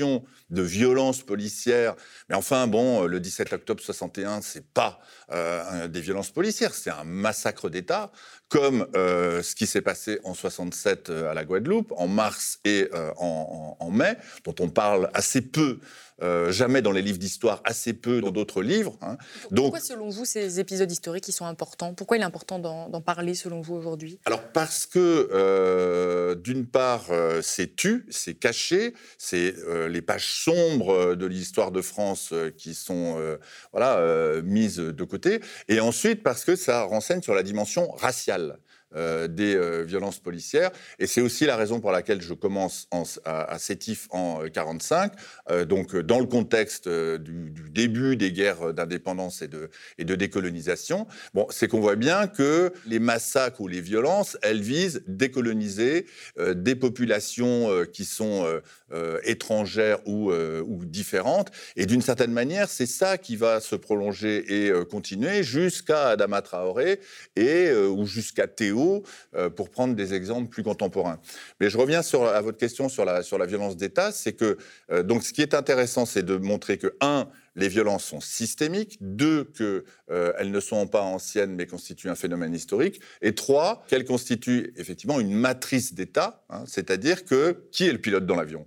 de 0.50 0.62
violences 0.62 1.22
policières. 1.22 1.94
Mais 2.28 2.34
enfin, 2.34 2.66
bon, 2.66 3.04
le 3.06 3.20
17 3.20 3.52
octobre 3.52 3.82
61, 3.82 4.40
c'est 4.42 4.66
pas 4.66 5.00
euh, 5.30 5.88
des 5.88 6.00
violences 6.00 6.30
policières, 6.30 6.74
c'est 6.74 6.90
un 6.90 7.04
massacre 7.04 7.68
d'État, 7.68 8.12
comme 8.50 8.86
euh, 8.96 9.42
ce 9.42 9.54
qui 9.54 9.66
s'est 9.66 9.80
passé 9.80 10.18
en 10.24 10.34
67 10.34 11.08
euh, 11.08 11.30
à 11.30 11.34
la 11.34 11.44
Guadeloupe, 11.44 11.92
en 11.96 12.08
mars 12.08 12.58
et 12.64 12.90
en, 13.16 13.76
en, 13.78 13.90
mai, 13.90 14.16
dont 14.44 14.54
on 14.60 14.68
parle 14.68 15.08
assez 15.14 15.40
peu 15.40 15.78
euh, 16.22 16.52
jamais 16.52 16.82
dans 16.82 16.92
les 16.92 17.00
livres 17.00 17.18
d'histoire, 17.18 17.62
assez 17.64 17.94
peu 17.94 18.20
dans 18.20 18.30
d'autres 18.30 18.62
livres. 18.62 18.98
Hein. 19.00 19.16
Pourquoi, 19.54 19.80
selon 19.80 20.10
vous, 20.10 20.26
ces 20.26 20.60
épisodes 20.60 20.90
historiques 20.90 21.24
qui 21.24 21.32
sont 21.32 21.46
importants? 21.46 21.94
Pourquoi 21.94 22.18
il 22.18 22.20
est 22.20 22.26
important 22.26 22.58
d'en 22.58 23.00
parler, 23.00 23.34
selon 23.34 23.62
vous, 23.62 23.74
aujourd'hui? 23.74 24.18
Alors, 24.26 24.42
parce 24.52 24.84
que, 24.84 25.30
euh, 25.32 26.34
d'une 26.34 26.66
part, 26.66 27.06
euh, 27.10 27.40
c'est 27.42 27.74
tu, 27.74 28.06
c'est 28.10 28.34
caché, 28.34 28.94
c'est 29.16 29.54
les 29.88 30.02
pages 30.02 30.32
sombres 30.32 31.14
de 31.14 31.26
l'histoire 31.26 31.70
de 31.70 31.80
France 31.80 32.34
qui 32.56 32.74
sont 32.74 33.18
voilà, 33.72 34.40
mises 34.42 34.76
de 34.76 35.04
côté, 35.04 35.40
et 35.68 35.80
ensuite 35.80 36.22
parce 36.22 36.44
que 36.44 36.56
ça 36.56 36.82
renseigne 36.82 37.22
sur 37.22 37.34
la 37.34 37.42
dimension 37.42 37.90
raciale 37.92 38.39
mondiale 38.40 38.69
euh, 38.96 39.28
des 39.28 39.54
euh, 39.54 39.84
violences 39.84 40.18
policières. 40.18 40.72
Et 40.98 41.06
c'est 41.06 41.20
aussi 41.20 41.46
la 41.46 41.54
raison 41.54 41.78
pour 41.78 41.92
laquelle 41.92 42.20
je 42.20 42.34
commence 42.34 42.88
à, 43.24 43.56
Sétif 43.60 44.08
en 44.10 44.40
45, 44.52 45.12
euh, 45.48 45.64
donc 45.64 45.94
dans 45.94 46.18
le 46.18 46.26
contexte 46.26 46.88
du, 46.88 47.52
début 47.70 48.16
des 48.16 48.32
guerres 48.32 48.74
d'indépendance 48.74 49.42
et 49.42 49.48
de, 49.48 50.14
décolonisation. 50.16 51.06
Bon, 51.34 51.46
c'est 51.50 51.68
qu'on 51.68 51.78
voit 51.78 51.94
bien 51.94 52.26
que 52.26 52.72
les 52.84 52.98
massacres 52.98 53.60
ou 53.60 53.68
les 53.68 53.80
violences, 53.80 54.36
elles 54.42 54.60
visent 54.60 55.04
décoloniser 55.06 56.06
des 56.38 56.74
populations 56.74 57.68
qui 57.92 58.04
sont 58.04 58.46
étrangères 59.22 60.00
ou, 60.06 60.32
ou, 60.32 60.84
différentes. 60.84 61.50
Et 61.76 61.86
d'une 61.86 62.02
certaine 62.02 62.32
manière, 62.32 62.68
c'est 62.68 62.86
ça 62.86 63.18
qui 63.18 63.36
va 63.36 63.60
se 63.60 63.76
prolonger 63.76 64.66
et 64.66 64.72
continuer 64.86 65.44
jusqu'à 65.44 66.08
Adama 66.08 66.42
Traoré 66.42 67.00
et 67.36 67.72
ou 67.72 68.04
jusqu'à 68.06 68.48
Théo 68.48 68.79
vidéo 68.80 69.02
pour 69.56 69.70
prendre 69.70 69.94
des 69.94 70.14
exemples 70.14 70.48
plus 70.48 70.62
contemporains. 70.62 71.20
Mais 71.60 71.70
je 71.70 71.78
reviens 71.78 72.02
sur, 72.02 72.24
à 72.24 72.40
votre 72.40 72.58
question 72.58 72.88
sur 72.88 73.04
la, 73.04 73.22
sur 73.22 73.38
la 73.38 73.46
violence 73.46 73.76
d'État, 73.76 74.12
c'est 74.12 74.32
que 74.32 74.58
donc 75.02 75.22
ce 75.22 75.32
qui 75.32 75.42
est 75.42 75.54
intéressant, 75.54 76.06
c'est 76.06 76.22
de 76.22 76.36
montrer 76.36 76.78
que 76.78 76.94
un, 77.00 77.28
les 77.56 77.68
violences 77.68 78.04
sont 78.04 78.20
systémiques, 78.20 78.98
deux, 79.00 79.44
qu'elles 79.44 79.84
euh, 80.10 80.44
ne 80.44 80.60
sont 80.60 80.86
pas 80.86 81.02
anciennes 81.02 81.54
mais 81.54 81.66
constituent 81.66 82.08
un 82.08 82.14
phénomène 82.14 82.54
historique, 82.54 83.00
et 83.22 83.34
trois, 83.34 83.84
qu'elles 83.88 84.04
constituent 84.04 84.72
effectivement 84.76 85.20
une 85.20 85.32
matrice 85.32 85.94
d'État, 85.94 86.44
hein, 86.48 86.64
c'est-à-dire 86.66 87.24
que 87.24 87.68
qui 87.72 87.86
est 87.86 87.92
le 87.92 87.98
pilote 87.98 88.26
dans 88.26 88.36
l'avion? 88.36 88.66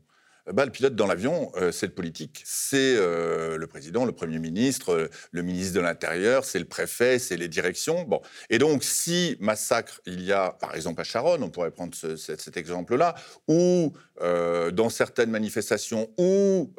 Bah, 0.52 0.66
le 0.66 0.72
pilote 0.72 0.96
dans 0.96 1.08
l'avion, 1.08 1.52
euh, 1.56 1.72
c'est 1.72 1.86
le 1.86 1.94
politique. 1.94 2.42
C'est 2.46 2.96
euh, 2.98 3.58
le 3.58 3.66
président, 3.66 4.04
le 4.04 4.12
Premier 4.12 4.40
ministre, 4.40 5.10
le 5.32 5.42
ministre 5.42 5.74
de 5.74 5.80
l'Intérieur, 5.80 6.44
c'est 6.44 6.60
le 6.60 6.66
préfet, 6.66 7.18
c'est 7.18 7.38
les 7.38 7.48
directions. 7.48 8.04
Bon. 8.04 8.22
Et 8.50 8.58
donc, 8.58 8.84
si 8.84 9.38
massacre 9.40 10.02
il 10.06 10.22
y 10.22 10.34
a, 10.34 10.52
par 10.52 10.76
exemple 10.76 11.00
à 11.00 11.06
Charonne, 11.06 11.44
on 11.44 11.50
pourrait 11.50 11.72
prendre 11.72 11.96
cet, 11.96 12.58
exemple-là, 12.58 13.16
ou 13.48 13.94
euh, 14.22 14.70
dans 14.72 14.90
certaines 14.90 15.32
manifestations, 15.32 16.10
ou 16.18 16.74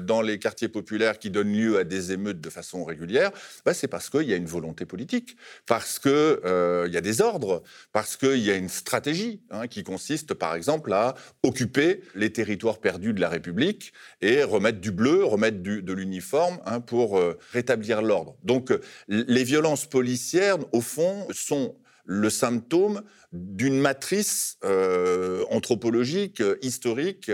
dans 0.00 0.22
les 0.22 0.38
quartiers 0.38 0.68
populaires 0.68 1.18
qui 1.18 1.30
donnent 1.30 1.52
lieu 1.52 1.78
à 1.78 1.84
des 1.84 2.12
émeutes 2.12 2.40
de 2.40 2.50
façon 2.50 2.84
régulière, 2.84 3.30
bah, 3.64 3.74
c'est 3.74 3.88
parce 3.88 4.08
qu'il 4.08 4.22
y 4.22 4.32
a 4.32 4.36
une 4.36 4.46
volonté 4.46 4.86
politique, 4.86 5.36
parce 5.66 5.98
qu'il 5.98 6.10
y 6.42 6.96
a 6.96 7.00
des 7.00 7.20
ordres, 7.20 7.62
parce 7.92 8.16
qu'il 8.16 8.38
y 8.38 8.50
a 8.50 8.56
une 8.56 8.68
stratégie 8.68 9.42
hein, 9.50 9.66
qui 9.66 9.82
consiste, 9.82 10.34
par 10.34 10.54
exemple, 10.54 10.92
à 10.92 11.14
occuper 11.42 12.00
les 12.14 12.32
territoires 12.32 12.78
perdus 12.78 12.93
de 12.98 13.20
la 13.20 13.28
République 13.28 13.92
et 14.20 14.42
remettre 14.42 14.80
du 14.80 14.92
bleu, 14.92 15.24
remettre 15.24 15.62
de 15.62 15.92
l'uniforme 15.92 16.58
hein, 16.66 16.80
pour 16.80 17.18
euh, 17.18 17.38
rétablir 17.52 18.02
l'ordre. 18.02 18.36
Donc 18.42 18.70
euh, 18.70 18.80
les 19.08 19.44
violences 19.44 19.86
policières, 19.86 20.58
au 20.72 20.80
fond, 20.80 21.26
sont 21.32 21.76
le 22.06 22.28
symptôme 22.28 23.02
d'une 23.32 23.80
matrice 23.80 24.58
euh, 24.64 25.44
anthropologique, 25.50 26.42
historique, 26.62 27.30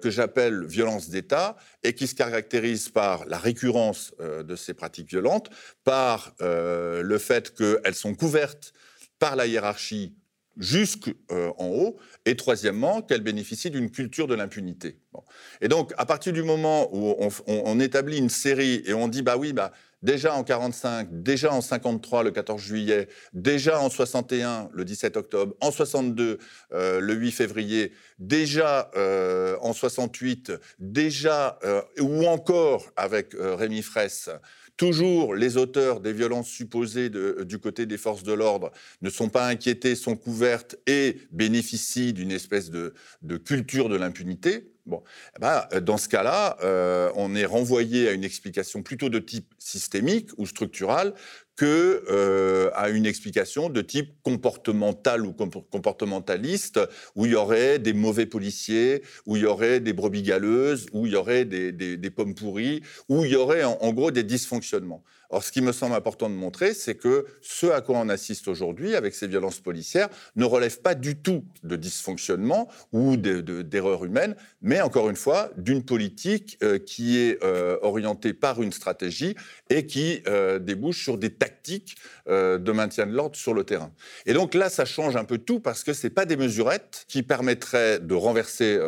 que 0.00 0.08
j'appelle 0.08 0.64
violence 0.66 1.08
d'État, 1.08 1.56
et 1.82 1.94
qui 1.94 2.06
se 2.06 2.14
caractérise 2.14 2.90
par 2.90 3.26
la 3.26 3.38
récurrence 3.38 4.14
de 4.20 4.54
ces 4.54 4.72
pratiques 4.72 5.08
violentes, 5.08 5.50
par 5.82 6.32
le 6.38 7.18
fait 7.18 7.52
qu'elles 7.52 7.96
sont 7.96 8.14
couvertes 8.14 8.72
par 9.18 9.34
la 9.34 9.48
hiérarchie 9.48 10.14
jusqu'en 10.56 11.10
euh, 11.32 11.50
haut, 11.58 11.96
et 12.24 12.36
troisièmement, 12.36 13.02
qu'elle 13.02 13.22
bénéficie 13.22 13.70
d'une 13.70 13.90
culture 13.90 14.26
de 14.26 14.34
l'impunité. 14.34 14.98
Et 15.60 15.68
donc, 15.68 15.92
à 15.96 16.06
partir 16.06 16.32
du 16.32 16.42
moment 16.42 16.88
où 16.92 17.14
on, 17.46 17.80
établit 17.80 18.18
une 18.18 18.30
série 18.30 18.82
et 18.86 18.94
on 18.94 19.08
dit, 19.08 19.22
bah 19.22 19.36
oui, 19.36 19.52
bah, 19.52 19.72
déjà 20.02 20.34
en 20.34 20.42
45, 20.42 21.08
déjà 21.22 21.52
en 21.52 21.60
53, 21.60 22.24
le 22.24 22.30
14 22.30 22.60
juillet, 22.60 23.08
déjà 23.32 23.80
en 23.80 23.90
61, 23.90 24.70
le 24.72 24.84
17 24.84 25.16
octobre, 25.16 25.54
en 25.60 25.70
62, 25.70 26.38
euh, 26.72 27.00
le 27.00 27.14
8 27.14 27.30
février, 27.32 27.92
déjà 28.18 28.90
euh, 28.96 29.56
en 29.60 29.72
68, 29.72 30.52
déjà, 30.78 31.58
ou 32.00 32.26
encore 32.26 32.90
avec 32.96 33.34
Rémi 33.38 33.82
Fraisse, 33.82 34.30
Toujours, 34.76 35.36
les 35.36 35.56
auteurs 35.56 36.00
des 36.00 36.12
violences 36.12 36.48
supposées 36.48 37.08
euh, 37.14 37.44
du 37.44 37.58
côté 37.60 37.86
des 37.86 37.96
forces 37.96 38.24
de 38.24 38.32
l'ordre 38.32 38.72
ne 39.02 39.10
sont 39.10 39.28
pas 39.28 39.46
inquiétés, 39.46 39.94
sont 39.94 40.16
couvertes 40.16 40.76
et 40.88 41.18
bénéficient 41.30 42.12
d'une 42.12 42.32
espèce 42.32 42.70
de, 42.70 42.92
culture 43.44 43.88
de 43.88 43.94
l'impunité. 43.94 44.72
Bon, 44.86 45.02
eh 45.36 45.40
ben, 45.40 45.66
dans 45.80 45.96
ce 45.96 46.08
cas-là, 46.08 46.58
euh, 46.62 47.10
on 47.14 47.36
est 47.36 47.44
renvoyé 47.44 48.08
à 48.08 48.12
une 48.12 48.24
explication 48.24 48.82
plutôt 48.82 49.08
de 49.08 49.20
type 49.20 49.54
systémique 49.58 50.30
ou 50.38 50.46
structural 50.46 51.14
que 51.56 52.04
euh, 52.10 52.70
à 52.74 52.88
une 52.90 53.06
explication 53.06 53.68
de 53.68 53.80
type 53.80 54.14
comportemental 54.22 55.24
ou 55.24 55.32
comportementaliste, 55.32 56.80
où 57.14 57.26
il 57.26 57.32
y 57.32 57.34
aurait 57.34 57.78
des 57.78 57.92
mauvais 57.92 58.26
policiers, 58.26 59.02
où 59.26 59.36
il 59.36 59.42
y 59.42 59.46
aurait 59.46 59.80
des 59.80 59.92
brebis 59.92 60.22
galeuses, 60.22 60.86
où 60.92 61.06
il 61.06 61.12
y 61.12 61.16
aurait 61.16 61.44
des, 61.44 62.10
pommes 62.10 62.34
pourries, 62.34 62.82
où 63.08 63.24
il 63.24 63.32
y 63.32 63.36
aurait 63.36 63.64
en 63.64 63.92
gros 63.92 64.10
des 64.10 64.24
dysfonctionnements. 64.24 65.02
Or, 65.34 65.42
ce 65.42 65.50
qui 65.50 65.62
me 65.62 65.72
semble 65.72 65.96
important 65.96 66.30
de 66.30 66.34
montrer, 66.36 66.74
c'est 66.74 66.94
que 66.94 67.26
ce 67.40 67.66
à 67.66 67.80
quoi 67.80 67.98
on 67.98 68.08
assiste 68.08 68.46
aujourd'hui 68.46 68.94
avec 68.94 69.16
ces 69.16 69.26
violences 69.26 69.58
policières 69.58 70.08
ne 70.36 70.44
relève 70.44 70.80
pas 70.80 70.94
du 70.94 71.16
tout 71.16 71.42
de 71.64 71.74
dysfonctionnement 71.74 72.68
ou 72.92 73.16
d'erreurs 73.16 74.04
humaines, 74.04 74.36
mais 74.62 74.80
encore 74.80 75.10
une 75.10 75.16
fois, 75.16 75.50
d'une 75.56 75.82
politique 75.84 76.56
euh, 76.62 76.78
qui 76.78 77.18
est 77.18 77.42
euh, 77.42 77.78
orientée 77.82 78.32
par 78.32 78.62
une 78.62 78.70
stratégie 78.70 79.34
et 79.70 79.86
qui 79.86 80.22
euh, 80.28 80.60
débouche 80.60 81.02
sur 81.02 81.18
des 81.18 81.30
tactiques 81.30 81.96
de 82.26 82.72
maintien 82.72 83.06
de 83.06 83.12
l'ordre 83.12 83.36
sur 83.36 83.52
le 83.52 83.64
terrain. 83.64 83.92
Et 84.24 84.32
donc 84.32 84.54
là, 84.54 84.70
ça 84.70 84.86
change 84.86 85.14
un 85.14 85.24
peu 85.24 85.36
tout 85.36 85.60
parce 85.60 85.84
que 85.84 85.92
ce 85.92 86.08
pas 86.08 86.24
des 86.24 86.36
mesurettes 86.36 87.04
qui 87.06 87.22
permettraient 87.22 87.98
de 87.98 88.14
renverser 88.14 88.78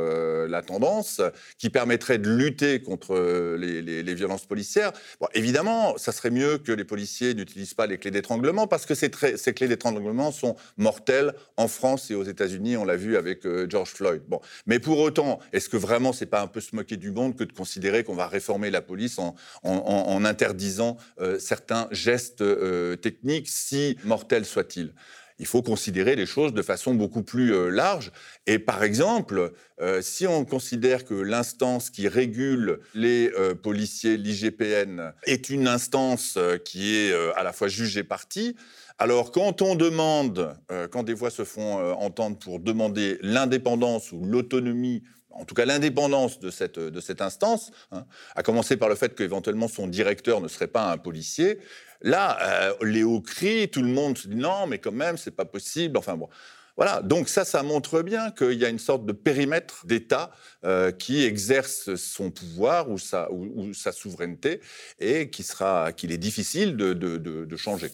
la 0.48 0.62
tendance, 0.62 1.20
qui 1.58 1.68
permettraient 1.68 2.16
de 2.16 2.30
lutter 2.30 2.80
contre 2.80 3.56
les, 3.58 3.82
les 3.82 4.14
violences 4.14 4.46
policières. 4.46 4.92
Bon, 5.20 5.28
évidemment, 5.34 5.98
ça 5.98 6.12
serait 6.12 6.30
mieux 6.36 6.58
que 6.58 6.72
les 6.72 6.84
policiers 6.84 7.34
n'utilisent 7.34 7.74
pas 7.74 7.86
les 7.86 7.98
clés 7.98 8.10
d'étranglement 8.10 8.66
parce 8.66 8.86
que 8.86 8.94
ces, 8.94 9.10
clés 9.10 9.68
d'étranglement 9.68 10.30
sont 10.32 10.56
mortelles 10.76 11.32
en 11.56 11.68
France 11.68 12.10
et 12.10 12.14
aux 12.14 12.24
États-Unis. 12.24 12.76
On 12.76 12.84
l'a 12.84 12.96
vu 12.96 13.16
avec 13.16 13.46
euh, 13.46 13.66
George 13.68 13.90
Floyd. 13.90 14.22
Bon, 14.28 14.40
mais 14.66 14.78
pour 14.78 14.98
autant, 14.98 15.40
est-ce 15.52 15.68
que 15.68 15.76
vraiment 15.76 16.12
c'est 16.12 16.26
pas 16.26 16.42
un 16.42 16.46
peu 16.46 16.60
se 16.60 16.76
moquer 16.76 16.96
du 16.96 17.10
monde 17.10 17.36
que 17.36 17.44
de 17.44 17.52
considérer 17.52 18.04
qu'on 18.04 18.14
va 18.14 18.28
réformer 18.28 18.70
la 18.70 18.82
police 18.82 19.18
en, 19.18 19.34
en, 19.62 20.24
interdisant 20.24 20.96
euh, 21.20 21.38
certains 21.38 21.88
gestes 21.90 22.42
euh, 22.42 22.96
techniques, 22.96 23.48
si 23.48 23.96
mortels 24.04 24.44
soient-ils? 24.44 24.92
Il 25.38 25.46
faut 25.46 25.62
considérer 25.62 26.16
les 26.16 26.26
choses 26.26 26.54
de 26.54 26.62
façon 26.62 26.94
beaucoup 26.94 27.22
plus 27.22 27.54
euh, 27.54 27.68
large. 27.68 28.10
Et 28.46 28.58
par 28.58 28.82
exemple, 28.82 29.52
euh, 29.80 30.00
si 30.00 30.26
on 30.26 30.44
considère 30.44 31.04
que 31.04 31.14
l'instance 31.14 31.90
qui 31.90 32.08
régule 32.08 32.80
les 32.94 33.30
euh, 33.38 33.54
policiers, 33.54 34.16
l'IGPN, 34.16 35.12
est 35.24 35.50
une 35.50 35.68
instance 35.68 36.38
qui 36.64 36.96
est 36.96 37.14
à 37.34 37.42
la 37.42 37.52
fois 37.52 37.68
juge 37.68 37.96
et 37.96 38.04
partie, 38.04 38.56
alors 38.98 39.30
quand 39.30 39.60
on 39.60 39.74
demande, 39.74 40.56
quand 40.90 41.02
des 41.02 41.12
voix 41.12 41.30
se 41.30 41.44
font 41.44 41.92
entendre 41.94 42.38
pour 42.38 42.60
demander 42.60 43.18
l'indépendance 43.20 44.12
ou 44.12 44.24
l'autonomie 44.24 45.02
en 45.38 45.44
tout 45.44 45.54
cas 45.54 45.64
l'indépendance 45.64 46.40
de 46.40 46.50
cette, 46.50 46.78
de 46.78 47.00
cette 47.00 47.20
instance, 47.20 47.70
hein, 47.92 48.06
à 48.34 48.42
commencer 48.42 48.76
par 48.76 48.88
le 48.88 48.94
fait 48.94 49.14
qu'éventuellement 49.14 49.68
son 49.68 49.86
directeur 49.86 50.40
ne 50.40 50.48
serait 50.48 50.66
pas 50.66 50.90
un 50.90 50.98
policier, 50.98 51.58
Là, 52.02 52.72
euh, 52.82 53.04
hauts 53.04 53.20
cris, 53.20 53.68
tout 53.68 53.82
le 53.82 53.88
monde 53.88 54.18
se 54.18 54.28
dit 54.28 54.36
non, 54.36 54.66
mais 54.66 54.78
quand 54.78 54.92
même, 54.92 55.16
c'est 55.16 55.30
pas 55.30 55.44
possible. 55.44 55.96
Enfin 55.96 56.16
bon. 56.16 56.28
Voilà, 56.76 57.00
donc 57.00 57.30
ça, 57.30 57.46
ça 57.46 57.62
montre 57.62 58.02
bien 58.02 58.30
qu'il 58.30 58.52
y 58.52 58.64
a 58.64 58.68
une 58.68 58.78
sorte 58.78 59.06
de 59.06 59.12
périmètre 59.12 59.86
d'État 59.86 60.30
euh, 60.64 60.92
qui 60.92 61.24
exerce 61.24 61.94
son 61.94 62.30
pouvoir 62.30 62.90
ou 62.90 62.98
sa, 62.98 63.32
ou, 63.32 63.72
sa 63.72 63.92
souveraineté 63.92 64.60
et 64.98 65.30
qu'il 65.30 66.12
est 66.12 66.18
difficile 66.18 66.76
de, 66.76 67.56
changer. 67.56 67.90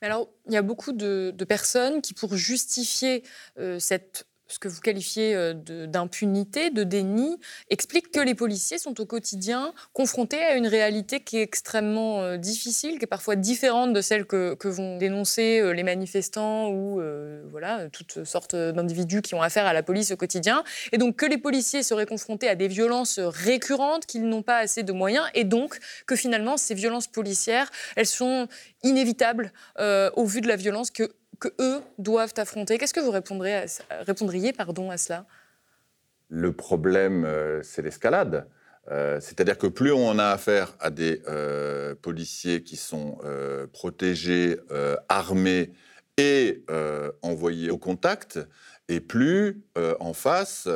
Mais 0.00 0.06
alors, 0.06 0.30
il 0.46 0.54
y 0.54 0.56
a 0.56 0.62
beaucoup 0.62 0.92
de, 0.92 1.44
personnes 1.46 2.00
qui, 2.00 2.14
pour 2.14 2.34
justifier 2.34 3.22
euh, 3.58 3.78
cette 3.78 4.26
ce 4.52 4.58
que 4.58 4.68
vous 4.68 4.80
qualifiez 4.80 5.34
euh, 5.34 5.54
d'impunité, 5.54 6.70
de, 6.70 6.84
déni, 6.84 7.38
explique 7.70 8.10
que 8.10 8.20
les 8.20 8.34
policiers 8.34 8.78
sont 8.78 9.00
au 9.00 9.06
quotidien 9.06 9.72
confrontés 9.92 10.42
à 10.42 10.56
une 10.56 10.66
réalité 10.66 11.20
qui 11.20 11.38
est 11.38 11.42
extrêmement 11.42 12.22
euh, 12.22 12.36
difficile, 12.36 12.98
qui 12.98 13.04
est 13.04 13.08
parfois 13.08 13.34
différente 13.36 13.92
de 13.92 14.00
celle 14.00 14.26
que, 14.26 14.56
vont 14.64 14.98
dénoncer 14.98 15.60
euh, 15.60 15.72
les 15.72 15.82
manifestants 15.82 16.70
ou 16.70 17.00
voilà, 17.50 17.88
toutes 17.90 18.24
sortes 18.24 18.54
d'individus 18.54 19.22
qui 19.22 19.34
ont 19.34 19.42
affaire 19.42 19.66
à 19.66 19.72
la 19.72 19.82
police 19.82 20.10
au 20.12 20.16
quotidien. 20.16 20.62
Et 20.92 20.98
donc 20.98 21.16
que 21.16 21.26
les 21.26 21.38
policiers 21.38 21.82
seraient 21.82 22.06
confrontés 22.06 22.48
à 22.48 22.54
des 22.54 22.68
violences 22.68 23.18
récurrentes, 23.18 24.06
qu'ils 24.06 24.28
n'ont 24.28 24.42
pas 24.42 24.58
assez 24.58 24.82
de 24.82 24.92
moyens, 24.92 25.24
et 25.34 25.44
donc 25.44 25.78
que 26.06 26.16
finalement 26.16 26.56
ces 26.56 26.74
violences 26.74 27.06
policières, 27.06 27.70
elles 27.96 28.06
sont 28.06 28.48
inévitables 28.82 29.52
au 29.78 30.24
vu 30.24 30.40
de 30.40 30.48
la 30.48 30.56
violence 30.56 30.90
que 30.90 31.10
que 31.42 31.48
eux 31.60 31.82
doivent 31.98 32.34
affronter. 32.36 32.78
Qu'est-ce 32.78 32.94
que 32.94 33.00
vous 33.00 33.10
répondriez 33.10 33.56
à, 33.56 33.66
répondriez, 34.02 34.52
pardon, 34.52 34.90
à 34.90 34.96
cela? 34.96 35.26
Le 36.28 36.52
problème, 36.52 37.24
euh, 37.24 37.60
c'est 37.62 37.82
l'escalade. 37.82 38.46
Euh, 38.90 39.20
c'est-à-dire 39.20 39.58
que 39.58 39.66
plus 39.66 39.92
on 39.92 40.18
a 40.18 40.28
affaire 40.28 40.76
à 40.80 40.90
des 40.90 41.22
euh, 41.28 41.94
policiers 41.94 42.62
qui 42.62 42.76
sont 42.76 43.18
protégés, 43.72 44.58
armés 45.08 45.72
et 46.16 46.64
envoyés 47.22 47.70
au 47.70 47.78
contact, 47.78 48.38
et 48.88 49.00
plus 49.00 49.62
en 50.00 50.12
face, 50.12 50.68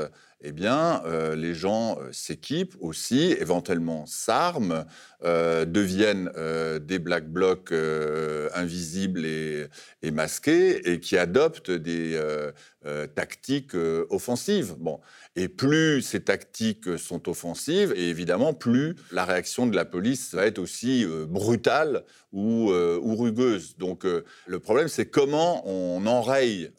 eh 0.43 0.52
bien, 0.52 1.02
euh, 1.07 1.35
les 1.35 1.55
gens 1.55 1.99
euh, 1.99 2.09
s'équipent 2.12 2.76
aussi, 2.81 3.33
éventuellement 3.40 4.05
s'arment, 4.07 4.85
euh, 5.25 5.64
deviennent 5.64 6.31
des 6.81 6.99
black 6.99 7.28
blocs 7.28 7.73
invisibles 8.55 9.25
et, 9.25 9.69
et, 10.02 10.11
masqués, 10.11 10.93
et 10.93 11.00
qui 11.00 11.16
adoptent 11.16 11.71
des 11.71 12.21
tactiques 13.14 13.75
offensives. 14.11 14.75
Bon. 14.78 15.00
Et 15.35 15.49
plus 15.49 16.02
ces 16.02 16.21
tactiques 16.21 16.99
sont 16.99 17.28
offensives, 17.28 17.93
et 17.97 18.09
évidemment, 18.09 18.55
plus 18.55 18.95
la 19.12 19.25
réaction 19.25 19.66
de 19.66 19.76
la 19.76 19.85
police 19.85 20.35
va 20.35 20.47
être 20.47 20.59
aussi 20.59 21.07
brutale 21.28 22.05
ou, 22.33 22.71
ou, 22.73 23.16
rugueuse. 23.16 23.76
Donc, 23.76 24.05
le 24.05 24.59
problème, 24.59 24.88
c'est 24.88 25.07
comment 25.07 25.69
on 25.69 26.07
enraye 26.07 26.71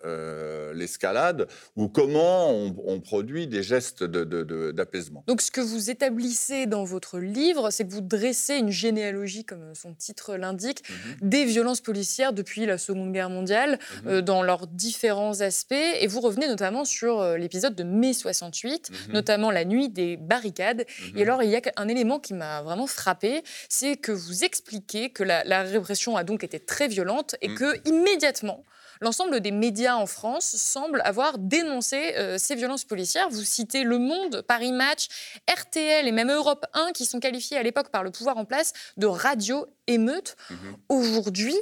l'escalade 0.73 1.47
ou 1.75 1.87
comment 1.87 2.51
on, 2.51 2.75
on 2.85 2.99
produit 2.99 3.47
des 3.47 3.63
gestes 3.63 4.03
d'apaisement. 4.03 5.23
Donc 5.27 5.41
ce 5.41 5.51
que 5.51 5.61
vous 5.61 5.89
établissez 5.89 6.65
dans 6.65 6.83
votre 6.83 7.19
livre, 7.19 7.69
c'est 7.69 7.85
que 7.85 7.91
vous 7.91 8.01
dressez 8.01 8.55
une 8.55 8.71
généalogie, 8.71 9.43
comme 9.45 9.73
son 9.75 9.93
titre 9.93 10.35
l'indique, 10.35 10.83
mhm. 10.89 11.29
des 11.29 11.45
violences 11.45 11.81
policières 11.81 12.33
depuis 12.33 12.65
la 12.65 12.77
Seconde 12.77 13.11
Guerre 13.11 13.29
mondiale, 13.29 13.79
mhm. 14.03 14.09
euh, 14.09 14.21
dans 14.21 14.41
leurs 14.41 14.67
différents 14.67 15.41
aspects. 15.41 15.73
Et 15.99 16.07
vous 16.07 16.21
revenez 16.21 16.47
notamment 16.47 16.85
sur 16.85 17.19
euh, 17.19 17.37
l'épisode 17.37 17.75
de 17.75 17.83
mai 17.83 18.13
68, 18.13 18.89
mhm. 18.89 19.13
notamment 19.13 19.51
la 19.51 19.65
nuit 19.65 19.89
des 19.89 20.17
barricades. 20.17 20.85
Et 21.15 21.23
alors 21.23 21.43
il 21.43 21.49
y 21.49 21.55
a 21.55 21.61
un 21.75 21.87
élément 21.87 22.19
qui 22.19 22.33
m'a 22.33 22.61
vraiment 22.61 22.87
frappé, 22.87 23.43
c'est 23.69 23.97
que 23.97 24.11
vous 24.11 24.43
expliquez 24.43 25.09
que 25.09 25.23
la, 25.23 25.43
la, 25.43 25.63
répression 25.63 26.17
a 26.17 26.23
donc 26.23 26.43
été 26.43 26.59
très 26.59 26.87
violente 26.87 27.35
et 27.41 27.53
que 27.53 27.87
immédiatement, 27.87 28.63
l'ensemble 29.01 29.39
des 29.39 29.51
médias 29.51 29.95
en 29.95 30.05
France 30.05 30.45
semblent 30.45 31.01
avoir 31.03 31.37
dénoncé 31.37 32.15
euh, 32.15 32.37
ces 32.37 32.55
violences 32.55 32.83
policières. 32.83 33.29
Vous 33.29 33.43
citez 33.43 33.83
Le 33.83 33.97
Monde, 33.97 34.43
Paris 34.47 34.71
Match, 34.71 35.07
RTL 35.49 36.07
et 36.07 36.11
même 36.11 36.31
Europe 36.31 36.65
1 36.73 36.91
qui 36.93 37.05
sont 37.05 37.19
qualifiés 37.19 37.57
à 37.57 37.63
l'époque 37.63 37.89
par 37.89 38.03
le 38.03 38.11
pouvoir 38.11 38.37
en 38.37 38.45
place 38.45 38.73
de 38.97 39.07
radio 39.07 39.67
émeute. 39.87 40.35
Mhm. 40.49 40.57
Aujourd'hui, 40.89 41.55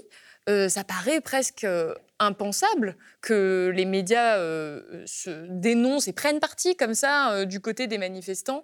euh, 0.50 0.70
ça 0.70 0.84
paraît 0.84 1.22
presque 1.22 1.64
euh, 1.64 1.96
impensable 2.20 2.96
que 3.22 3.72
les 3.76 3.86
médias 3.86 4.38
euh, 4.38 5.04
se 5.06 5.46
dénoncent 5.50 6.08
et 6.08 6.14
prennent 6.14 6.40
parti 6.40 6.76
comme 6.76 6.94
ça 6.94 7.46
du 7.46 7.60
côté 7.60 7.88
des 7.88 7.98
manifestants 7.98 8.64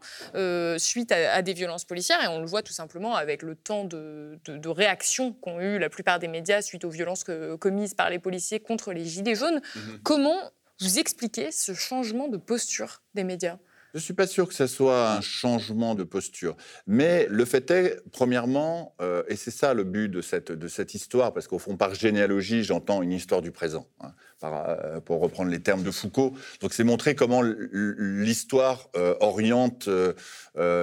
suite 0.78 1.12
à, 1.12 1.42
des 1.42 1.54
violences 1.54 1.86
policières. 1.86 2.24
Et 2.24 2.28
on 2.28 2.40
le 2.40 2.46
voit 2.46 2.64
tout 2.64 2.74
simplement 2.74 3.16
avec 3.16 3.44
le 3.44 3.56
temps 3.56 3.84
de, 3.86 4.40
réaction 4.66 5.34
qu'ont 5.34 5.60
eu 5.60 5.80
la 5.80 5.90
plupart 5.90 6.20
des 6.20 6.28
médias 6.28 6.62
suite 6.62 6.86
aux 6.86 6.90
violences 6.90 7.26
commises 7.60 7.94
par 7.94 8.10
les 8.10 8.20
policiers 8.20 8.60
contre 8.60 8.94
les 8.94 9.06
Gilets 9.06 9.36
jaunes. 9.36 9.62
Mhm. 9.76 10.00
Comment 10.04 10.40
vous 10.80 11.00
expliquez 11.00 11.52
ce 11.52 11.74
changement 11.74 12.28
de 12.28 12.38
posture 12.38 13.02
des 13.14 13.24
médias? 13.24 13.58
Je 13.94 13.98
ne 13.98 14.02
suis 14.02 14.14
pas 14.14 14.28
sûr 14.28 14.48
que 14.48 14.54
ce 14.54 14.68
soit 14.68 15.12
un 15.12 15.22
changement 15.22 15.96
de 15.96 16.04
posture. 16.04 16.56
Mais 16.88 17.28
le 17.30 17.44
fait 17.44 17.70
est, 17.72 18.00
premièrement, 18.12 18.96
euh, 19.02 19.24
et 19.28 19.36
c'est 19.36 19.52
ça 19.52 19.74
le 19.74 19.84
but 19.84 20.08
de 20.08 20.22
cette, 20.22 20.52
de 20.52 20.68
cette 20.68 20.94
histoire, 20.94 21.34
parce 21.34 21.48
qu'au 21.48 21.60
fond, 21.60 21.76
par 21.76 21.94
généalogie, 21.94 22.64
j'entends 22.64 23.02
une 23.02 23.12
histoire 23.12 23.42
du 23.42 23.52
présent. 23.52 23.88
Hein. 24.00 24.14
Euh, 24.44 25.00
pour 25.02 25.22
reprendre 25.22 25.52
les 25.52 25.60
termes 25.60 25.84
de 25.84 25.92
Foucault. 25.92 26.34
Donc 26.62 26.74
c'est 26.74 26.84
montrer 26.84 27.16
comment 27.16 27.42
l'histoire 27.44 28.90
euh, 28.96 29.16
oriente 29.20 29.88
euh, 29.88 30.14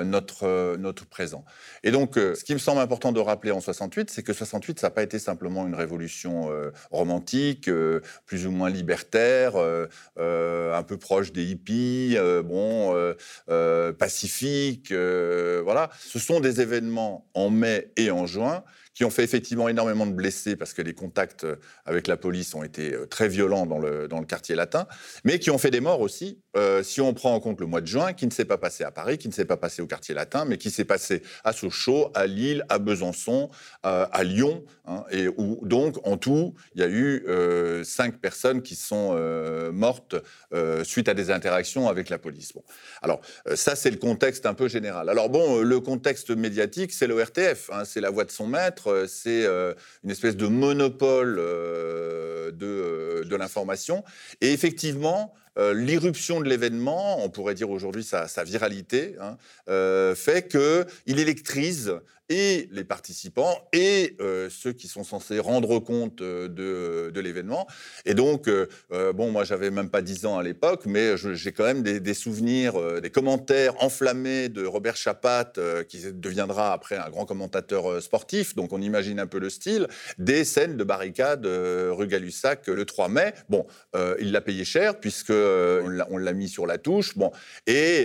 notre, 0.05 0.77
notre 0.77 1.07
présent. 1.07 1.45
Et 1.83 1.91
donc 1.91 2.15
ce 2.17 2.43
qui 2.45 2.53
me 2.53 2.59
semble 2.59 2.81
important 2.81 3.13
de 3.13 3.21
rappeler 3.21 3.51
en 3.51 3.61
68, 3.61 4.11
c'est 4.11 4.23
que 4.23 4.33
68, 4.33 4.79
ça 4.79 4.87
n'a 4.87 4.91
pas 4.91 5.03
été 5.03 5.19
simplement 5.19 5.67
une 5.67 5.75
révolution 5.75 6.51
romantique, 6.91 7.71
plus 8.27 8.47
ou 8.47 8.51
moins 8.51 8.71
libertaire, 8.71 9.57
un 9.57 10.83
peu 10.83 10.97
proche 10.97 11.33
des 11.33 11.45
hippies, 11.45 12.17
bon, 12.45 13.15
pacifique, 13.99 14.93
voilà. 14.93 15.91
Ce 15.99 16.19
sont 16.19 16.41
des 16.41 16.61
événements 16.61 17.27
en 17.35 17.51
mai 17.51 17.93
et 17.97 18.11
en 18.11 18.27
juin 18.27 18.65
qui 18.99 19.05
ont 19.05 19.11
fait 19.11 19.23
effectivement 19.23 19.69
énormément 19.69 20.07
de 20.07 20.13
blessés 20.13 20.57
parce 20.57 20.73
que 20.73 20.83
les 20.83 20.93
contacts 20.93 21.45
euh, 21.45 21.55
avec 21.85 22.09
la 22.09 22.17
police 22.17 22.53
ont 22.57 22.65
été 22.65 22.95
euh, 22.95 23.07
très 23.07 23.29
violents 23.29 23.65
dans 23.65 23.79
le, 23.79 24.09
dans 24.09 24.19
le 24.19 24.27
quartier 24.27 24.57
latin, 24.57 24.89
mais 25.23 25.39
qui 25.39 25.53
ont 25.53 25.59
fait 25.59 25.71
des 25.71 25.79
morts 25.79 26.01
aussi, 26.01 26.41
euh, 26.57 26.83
si 26.83 27.01
on 27.01 27.15
prend 27.15 27.33
en 27.33 27.39
compte 27.39 27.61
le 27.61 27.67
mois 27.67 27.81
de 27.81 27.87
juin, 27.87 28.13
qui 28.13 28.27
ne 28.27 28.33
s'est 28.33 28.45
pas 28.45 28.59
passé 28.59 28.83
à 28.83 28.91
Paris, 28.91 29.17
qui 29.17 29.29
ne 29.29 29.33
s'est 29.33 29.45
pas 29.45 29.57
passé 29.57 29.83
au 29.83 29.87
quartier 29.87 30.17
latin, 30.17 30.45
mais 30.47 30.59
qui 30.59 30.73
s'est 30.73 30.85
passé 30.85 31.23
à 31.45 31.53
Sochaux, 31.53 32.11
à 32.17 32.27
Lille, 32.27 32.65
à 32.69 32.81
Besançon, 32.81 33.51
à 33.85 34.25
Lyon, 34.25 34.65
hein, 34.85 35.05
et 35.13 35.29
où 35.29 35.61
donc 35.63 36.05
en 36.05 36.17
tout, 36.17 36.55
il 36.75 36.81
y 36.81 36.85
a 36.85 36.89
eu 36.89 37.25
cinq 37.85 38.19
personnes 38.19 38.63
qui 38.63 38.75
sont 38.75 39.17
mortes 39.73 40.17
suite 40.83 41.09
à 41.09 41.15
des 41.15 41.31
interactions 41.31 41.89
avec 41.89 42.09
la 42.09 42.19
police. 42.19 42.53
Bon. 42.53 42.65
Alors 43.03 43.21
ça, 43.55 43.77
c'est 43.77 43.91
le 43.91 43.99
contexte 43.99 44.47
un 44.47 44.55
peu 44.55 44.69
général. 44.69 45.09
Alors 45.09 45.29
bon, 45.29 45.63
le 45.63 45.81
contexte 45.81 46.31
médiatique, 46.31 46.93
c'est 46.93 47.07
l'ORTF, 47.07 47.71
hein, 47.73 47.85
c'est 47.85 48.01
la 48.01 48.11
voix 48.11 48.25
de 48.25 48.31
son 48.31 48.47
maître, 48.47 48.88
euh, 48.89 49.07
c'est 49.07 49.45
euh, 49.45 49.75
une 50.05 50.11
espèce 50.11 50.37
de 50.37 50.47
monopole 50.47 51.37
euh, 51.39 52.51
de, 52.53 53.37
l'information. 53.37 54.05
Et 54.41 54.53
effectivement, 54.53 55.33
l'irruption 55.57 56.41
de 56.41 56.49
l'événement, 56.49 57.23
on 57.25 57.31
pourrait 57.31 57.55
dire 57.55 57.71
aujourd'hui 57.71 58.03
sa, 58.03 58.27
viralité, 58.45 59.15
hein, 59.21 59.37
fait 60.17 60.49
qu'il 60.49 61.21
électrise 61.21 61.95
et 62.29 62.69
les 62.73 62.85
participants 62.85 63.57
et 63.73 64.17
euh, 64.21 64.49
ceux 64.51 64.73
qui 64.73 64.87
sont 64.89 65.05
censés 65.05 65.39
rendre 65.39 65.79
compte 65.79 66.21
euh, 66.21 66.49
de, 66.49 67.11
de 67.11 67.21
l'événement. 67.21 67.67
Et 68.05 68.15
donc, 68.15 68.49
euh, 68.49 68.67
bon, 69.13 69.31
moi, 69.31 69.45
j'avais 69.45 69.71
même 69.71 69.89
pas 69.89 70.03
10 70.03 70.27
ans 70.27 70.39
à 70.39 70.43
l'époque, 70.43 70.83
mais 70.87 71.17
j'ai 71.17 71.53
quand 71.53 71.65
même 71.65 71.83
des, 71.83 72.15
souvenirs, 72.15 73.01
des 73.01 73.11
commentaires 73.11 73.83
enflammés 73.83 74.49
de 74.49 74.65
Robert 74.65 74.97
Chapat, 74.97 75.53
qui 75.89 76.13
deviendra 76.13 76.73
après 76.73 76.97
un 76.97 77.09
grand 77.11 77.27
commentateur 77.27 78.03
sportif, 78.03 78.55
donc 78.55 78.73
on 78.73 78.81
imagine 78.81 79.21
un 79.21 79.27
peu 79.27 79.39
le 79.39 79.51
style, 79.51 79.89
des 80.19 80.45
scènes 80.45 80.77
de 80.77 80.85
barricades 80.85 81.47
rue 81.47 82.07
Gay-Lussac 82.07 82.67
le 82.67 82.85
3 82.85 83.09
mai. 83.09 83.35
Bon, 83.49 83.67
il 84.21 84.33
l'a 84.33 84.41
payé 84.41 84.65
cher, 84.65 84.99
puisque 85.01 85.31
on 85.31 86.17
l'a 86.19 86.33
mis 86.33 86.49
sur 86.49 86.67
la 86.67 86.79
touche. 86.79 87.17
Bon, 87.17 87.31
et 87.67 88.05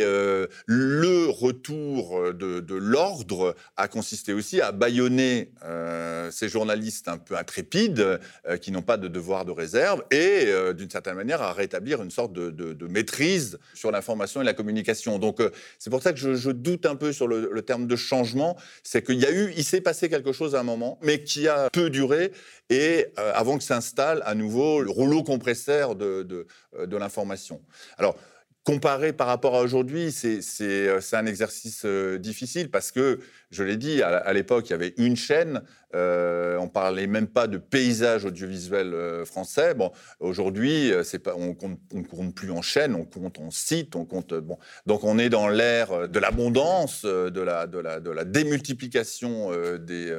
le 0.66 1.28
retour 1.30 2.34
de, 2.34 2.60
de 2.60 2.76
l'ordre 2.76 3.56
a 3.78 3.88
consisté 3.88 4.13
consistait 4.14 4.34
aussi 4.34 4.62
à 4.62 4.72
bâillonner 4.72 5.50
euh, 5.66 6.30
ces 6.30 6.48
journalistes 6.48 7.08
un 7.08 7.18
peu 7.18 7.36
intrépides, 7.36 8.20
euh, 8.48 8.58
qui 8.58 8.72
n'ont 8.72 8.84
pas 8.84 8.98
de 8.98 9.08
devoir 9.08 9.44
de 9.44 9.50
réserve, 9.50 10.04
et 10.12 10.46
euh, 10.50 10.72
d'une 10.74 10.92
certaine 10.92 11.16
manière 11.16 11.42
à 11.42 11.52
rétablir 11.52 12.04
une 12.04 12.12
sorte 12.12 12.32
de, 12.32 12.88
maîtrise 12.88 13.58
sur 13.74 13.90
l'information 13.90 14.40
et 14.40 14.44
la 14.44 14.54
communication. 14.54 15.18
Donc 15.18 15.42
c'est 15.80 15.90
pour 15.90 16.04
ça 16.04 16.14
que 16.14 16.20
je, 16.20 16.52
doute 16.52 16.86
un 16.86 16.96
peu 16.96 17.12
sur 17.12 17.28
le, 17.28 17.62
terme 17.64 17.88
de 17.88 17.96
changement, 17.96 18.56
c'est 18.84 19.04
qu'il 19.04 19.20
y 19.20 19.26
a 19.26 19.32
eu, 19.32 19.52
il 19.58 19.64
s'est 19.64 19.82
passé 19.82 20.10
quelque 20.10 20.32
chose 20.32 20.54
à 20.54 20.60
un 20.60 20.64
moment, 20.64 21.00
mais 21.02 21.24
qui 21.24 21.48
a 21.48 21.72
peu 21.72 21.90
duré, 21.90 22.34
et 22.70 23.08
avant 23.16 23.58
que 23.58 23.64
s'installe 23.64 24.22
à 24.26 24.36
nouveau 24.36 24.84
le 24.84 24.92
rouleau 24.92 25.24
compresseur 25.24 25.96
de, 25.96 26.22
de 26.22 26.98
l'information. 26.98 27.62
Alors, 27.98 28.16
comparer 28.64 29.12
par 29.12 29.28
rapport 29.28 29.56
à 29.56 29.62
aujourd'hui, 29.62 30.12
c'est 30.12 30.42
euh, 30.62 31.00
un 31.12 31.26
exercice 31.26 31.82
euh, 31.86 32.18
difficile 32.18 32.72
parce 32.72 32.92
que, 32.92 33.20
je 33.52 33.64
l'ai 33.64 33.78
dit, 33.78 34.02
à, 34.02 34.34
l'époque, 34.34 34.70
il 34.70 34.72
y 34.72 34.74
avait 34.74 34.96
une 34.98 35.16
chaîne. 35.16 35.62
Euh, 35.94 36.58
on 36.58 36.68
parlait 36.68 37.06
même 37.06 37.28
pas 37.28 37.46
de 37.46 37.60
paysage 37.60 38.26
audiovisuel 38.26 39.24
français. 39.26 39.76
Bon, 39.76 39.92
aujourd'hui, 40.20 40.92
on 41.38 41.54
compte, 41.54 41.78
compte 42.10 42.34
plus 42.34 42.50
en 42.50 42.64
chaîne, 42.64 42.96
on 42.96 43.06
compte 43.06 43.38
en 43.38 43.52
site, 43.52 43.96
on 43.96 44.06
compte. 44.06 44.34
Bon, 44.34 44.58
donc 44.88 45.04
on 45.04 45.20
est 45.20 45.30
dans 45.30 45.50
l'ère 45.50 46.10
de 46.10 46.20
l'abondance, 46.20 47.06
de 47.06 47.42
la, 47.42 47.68
de, 47.68 47.78
la, 47.78 48.00
de 48.00 48.10
la 48.10 48.26
démultiplication 48.26 49.52
des, 49.78 50.18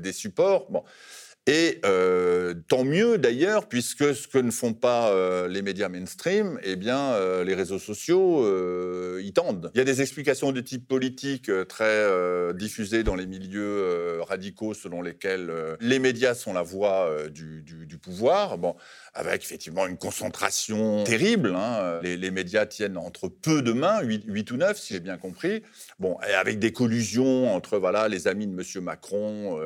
des 0.00 0.12
supports. 0.14 0.70
Bon. 0.70 0.82
Et 1.46 1.80
euh, 1.86 2.54
tant 2.68 2.84
mieux 2.84 3.16
d'ailleurs, 3.16 3.66
puisque 3.66 4.14
ce 4.14 4.28
que 4.28 4.38
ne 4.38 4.50
font 4.50 4.74
pas 4.74 5.10
euh, 5.10 5.48
les 5.48 5.62
médias 5.62 5.88
mainstream, 5.88 6.60
eh 6.62 6.76
bien, 6.76 7.12
euh, 7.14 7.44
les 7.44 7.54
réseaux 7.54 7.78
sociaux 7.78 8.46
y 9.18 9.32
tendent. 9.32 9.70
Il 9.74 9.78
y 9.78 9.80
a 9.80 9.84
des 9.84 10.02
explications 10.02 10.52
de 10.52 10.60
type 10.60 10.86
politique 10.86 11.50
très 11.68 12.06
diffusées 12.54 13.02
dans 13.04 13.14
les 13.14 13.26
milieux 13.26 14.20
radicaux 14.22 14.74
selon 14.74 15.02
lesquels 15.02 15.50
les 15.80 15.98
médias 15.98 16.34
sont 16.34 16.52
la 16.52 16.62
voix 16.62 17.10
du, 17.30 17.98
pouvoir. 18.00 18.58
Avec 19.14 19.42
effectivement 19.42 19.86
une 19.86 19.98
concentration 19.98 21.04
terrible. 21.04 21.54
Hein. 21.54 22.00
Les, 22.02 22.30
médias 22.30 22.66
tiennent 22.66 22.96
entre 22.96 23.28
peu 23.28 23.62
de 23.62 23.72
mains, 23.72 24.00
8, 24.02 24.50
ou 24.50 24.56
9 24.56 24.78
si 24.78 24.94
j'ai 24.94 25.00
bien 25.00 25.18
compris. 25.18 25.62
Bon, 25.98 26.18
et 26.28 26.34
avec 26.34 26.58
des 26.58 26.72
collusions 26.72 27.54
entre 27.54 27.78
voilà, 27.78 28.08
les 28.08 28.28
amis 28.28 28.46
de 28.46 28.52
M. 28.52 28.84
Macron 28.84 29.60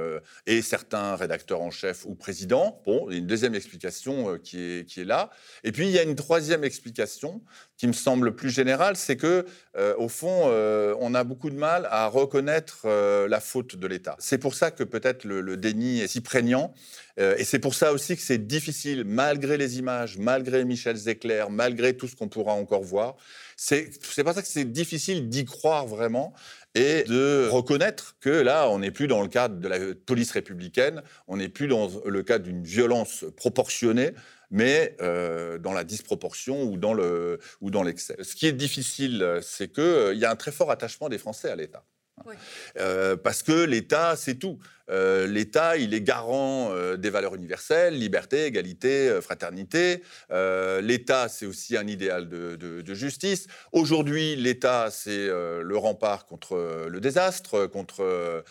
et 0.47 0.63
certains 0.63 1.17
rédacteurs 1.17 1.61
en 1.61 1.71
chef 1.71 2.05
ou 2.07 2.15
président. 2.15 2.81
Bon, 2.87 3.07
il 3.09 3.13
y 3.13 3.17
a 3.17 3.19
une 3.19 3.27
deuxième 3.27 3.55
explication 3.55 4.35
euh, 4.35 4.39
qui, 4.39 4.59
est, 4.59 5.05
là. 5.05 5.31
Et 5.63 5.73
puis, 5.73 5.87
il 5.87 5.91
y 5.91 5.99
a 5.99 6.03
une 6.03 6.15
troisième 6.15 6.65
explication 6.65 7.43
qui 7.77 7.87
me 7.87 7.93
semble 7.93 8.35
plus 8.35 8.51
générale, 8.51 8.97
c'est 8.97 9.17
que, 9.17 9.47
euh, 9.77 9.95
au 9.99 10.09
fond, 10.09 10.45
euh, 10.47 10.95
on 11.01 11.15
a 11.15 11.25
beaucoup 11.25 11.51
de 11.51 11.57
mal 11.57 11.89
à 11.91 12.07
reconnaître 12.07 12.87
la 13.29 13.41
faute 13.41 13.77
de 13.77 13.87
l'État. 13.87 14.17
C'est 14.19 14.39
pour 14.39 14.55
ça 14.55 14.71
que 14.71 14.85
peut-être 14.85 15.25
le, 15.25 15.57
déni 15.57 16.01
est 16.01 16.09
si 16.09 16.21
prégnant 16.21 16.75
Euh, 17.21 17.37
et 17.39 17.45
c'est 17.45 17.59
pour 17.59 17.75
ça 17.75 17.93
aussi 17.93 18.17
que 18.17 18.23
c'est 18.23 18.47
difficile, 18.47 19.05
malgré 19.05 19.57
les 19.57 19.79
images, 19.79 20.19
malgré 20.19 20.65
Michel 20.65 20.97
Zecler, 20.97 21.45
malgré 21.51 21.97
tout 21.97 22.09
ce 22.09 22.17
qu'on 22.17 22.29
pourra 22.29 22.53
encore 22.55 22.83
voir. 22.83 23.17
C'est 23.57 23.91
pour 24.03 24.35
ça 24.35 24.43
que 24.43 24.49
c'est 24.49 24.71
difficile 24.71 25.29
d'y 25.29 25.45
croire 25.45 25.87
vraiment 25.87 26.35
et 26.75 27.05
de 27.05 27.49
reconnaître 27.49 28.17
que 28.21 28.31
là, 28.31 28.69
on 28.69 28.81
n'est 28.81 28.91
plus 28.91 29.07
dans 29.07 29.23
le 29.23 29.29
cadre 29.29 29.61
de 29.61 29.69
la 29.69 29.79
police 30.07 30.33
républicaine, 30.33 31.03
on 31.29 31.37
n'est 31.37 31.49
plus 31.49 31.69
dans 31.69 31.89
le 32.05 32.23
cadre 32.25 32.45
d'une 32.45 32.65
violence 32.65 33.25
proportionnée, 33.37 34.11
mais 34.51 34.97
euh, 35.01 35.59
dans 35.59 35.73
la 35.73 35.85
disproportion 35.85 36.65
ou 36.65 36.77
dans 36.77 36.95
le 36.95 37.39
l'excès. 37.85 38.17
Ce 38.23 38.35
qui 38.35 38.47
est 38.47 38.53
difficile, 38.53 39.41
c'est 39.43 39.73
qu'il 39.73 39.85
euh, 39.85 40.15
y 40.15 40.25
a 40.25 40.31
un 40.31 40.37
très 40.37 40.53
fort 40.53 40.71
attachement 40.71 41.09
des 41.09 41.19
Français 41.19 41.51
à 41.51 41.57
l'État. 41.57 41.85
Euh, 42.79 43.17
parce 43.17 43.43
que 43.43 43.65
l'État, 43.65 44.17
c'est 44.17 44.37
tout. 44.37 44.59
Euh, 44.91 45.27
L'État, 45.27 45.77
il 45.77 45.95
est 45.95 46.01
garant 46.01 46.71
euh, 46.73 46.97
des 46.97 47.11
valeurs 47.11 47.35
universelles, 47.35 47.99
liberté, 47.99 48.47
égalité, 48.47 49.19
fraternité. 49.21 50.03
L'État, 50.31 51.29
c'est 51.29 51.47
aussi 51.47 51.77
un 51.77 51.87
idéal 51.87 52.29
de, 52.29 52.95
justice. 52.95 53.47
Aujourd'hui, 53.73 54.37
l'État, 54.37 54.89
c'est 54.91 55.27
le 55.29 55.77
rempart 55.77 56.27
contre 56.27 56.87
le 56.89 57.01
désastre, 57.01 57.67
contre, 57.67 58.45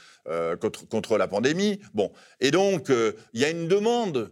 contre, 0.59 0.87
contre, 0.87 1.17
la 1.17 1.27
pandémie. 1.27 1.79
Bon. 1.93 2.11
Et 2.39 2.51
donc, 2.51 2.89
il 2.89 3.39
y 3.39 3.45
a 3.45 3.49
une 3.49 3.67
demande 3.67 4.31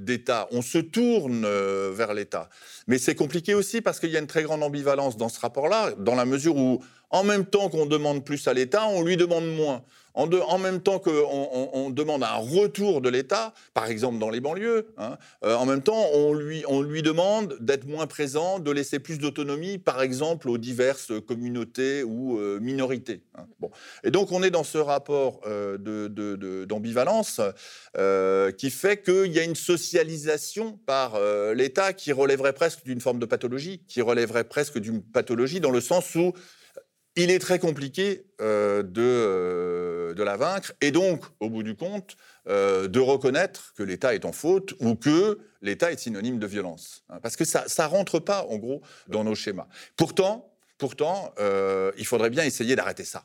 d'État. 0.00 0.48
On 0.52 0.62
se 0.62 0.78
tourne 0.78 1.46
vers 1.92 2.14
l'État. 2.14 2.48
Mais 2.86 2.98
c'est 2.98 3.14
compliqué 3.14 3.54
aussi 3.54 3.80
parce 3.80 4.00
qu'il 4.00 4.10
y 4.10 4.16
a 4.16 4.20
une 4.20 4.26
très 4.26 4.42
grande 4.42 4.62
ambivalence 4.62 5.16
dans 5.16 5.28
ce 5.28 5.40
rapport-là, 5.40 5.92
dans 5.98 6.14
la 6.14 6.24
mesure 6.24 6.56
où 6.56 6.82
en 7.10 7.22
même 7.22 7.44
temps 7.44 7.68
qu'on 7.68 7.86
demande 7.86 8.24
plus 8.24 8.48
à 8.48 8.54
l'État, 8.54 8.86
on 8.88 9.02
lui 9.02 9.16
demande 9.16 9.46
moins. 9.46 9.82
En, 10.14 10.58
même 10.58 10.80
temps 10.80 11.00
qu'on 11.00 11.68
on, 11.72 11.90
demande 11.90 12.22
un 12.22 12.36
retour 12.36 13.00
de 13.00 13.08
l'État, 13.08 13.52
par 13.74 13.86
exemple 13.86 14.18
dans 14.18 14.30
les 14.30 14.40
banlieues, 14.40 14.86
hein, 14.96 15.18
euh, 15.44 15.56
en 15.56 15.66
même 15.66 15.82
temps, 15.82 16.06
on 16.12 16.32
lui, 16.32 16.62
on 16.68 16.82
lui 16.82 17.02
demande 17.02 17.56
d'être 17.60 17.84
moins 17.84 18.06
présent, 18.06 18.60
de 18.60 18.70
laisser 18.70 19.00
plus 19.00 19.18
d'autonomie, 19.18 19.78
par 19.78 20.02
exemple, 20.02 20.48
aux 20.48 20.58
diverses 20.58 21.12
communautés 21.26 22.04
ou 22.04 22.38
euh, 22.38 22.60
minorités. 22.60 23.22
Hein. 23.36 23.46
Bon. 23.58 23.72
Et 24.04 24.12
donc, 24.12 24.30
on 24.30 24.44
est 24.44 24.50
dans 24.50 24.62
ce 24.62 24.78
rapport 24.78 25.40
euh, 25.46 25.78
d'ambivalence 26.66 27.40
qui 28.58 28.70
fait 28.70 29.02
qu'il 29.02 29.32
y 29.32 29.40
a 29.40 29.44
une 29.44 29.54
socialisation 29.54 30.78
par 30.86 31.18
l'État 31.54 31.92
qui 31.92 32.12
relèverait 32.12 32.52
presque 32.52 32.84
d'une 32.84 33.00
forme 33.00 33.18
de 33.18 33.26
pathologie, 33.26 33.82
qui 33.88 34.00
relèverait 34.00 34.44
presque 34.44 34.78
d'une 34.78 35.02
pathologie 35.02 35.60
dans 35.60 35.70
le 35.70 35.80
sens 35.80 36.14
où 36.14 36.32
il 37.16 37.30
est 37.30 37.38
très 37.38 37.58
compliqué 37.58 38.26
euh, 38.40 38.82
de, 38.82 39.02
euh, 39.02 40.14
de, 40.14 40.22
la 40.22 40.36
vaincre 40.36 40.72
et 40.80 40.90
donc, 40.90 41.24
au 41.40 41.48
bout 41.48 41.62
du 41.62 41.76
compte, 41.76 42.16
euh, 42.48 42.88
de 42.88 43.00
reconnaître 43.00 43.72
que 43.76 43.82
l'État 43.82 44.14
est 44.14 44.24
en 44.24 44.32
faute 44.32 44.74
ou 44.80 44.96
que 44.96 45.38
l'État 45.62 45.92
est 45.92 45.98
synonyme 45.98 46.38
de 46.38 46.46
violence. 46.46 47.04
Hein, 47.08 47.20
parce 47.22 47.36
que 47.36 47.44
ça 47.44 47.64
ne 47.64 47.88
rentre 47.88 48.18
pas, 48.18 48.46
en 48.48 48.56
gros, 48.56 48.82
dans 49.08 49.24
nos 49.24 49.34
schémas. 49.34 49.68
Pourtant, 49.96 50.52
pourtant 50.78 51.32
il 51.96 52.06
faudrait 52.06 52.30
bien 52.30 52.44
essayer 52.44 52.76
d'arrêter 52.76 53.04
ça. 53.04 53.24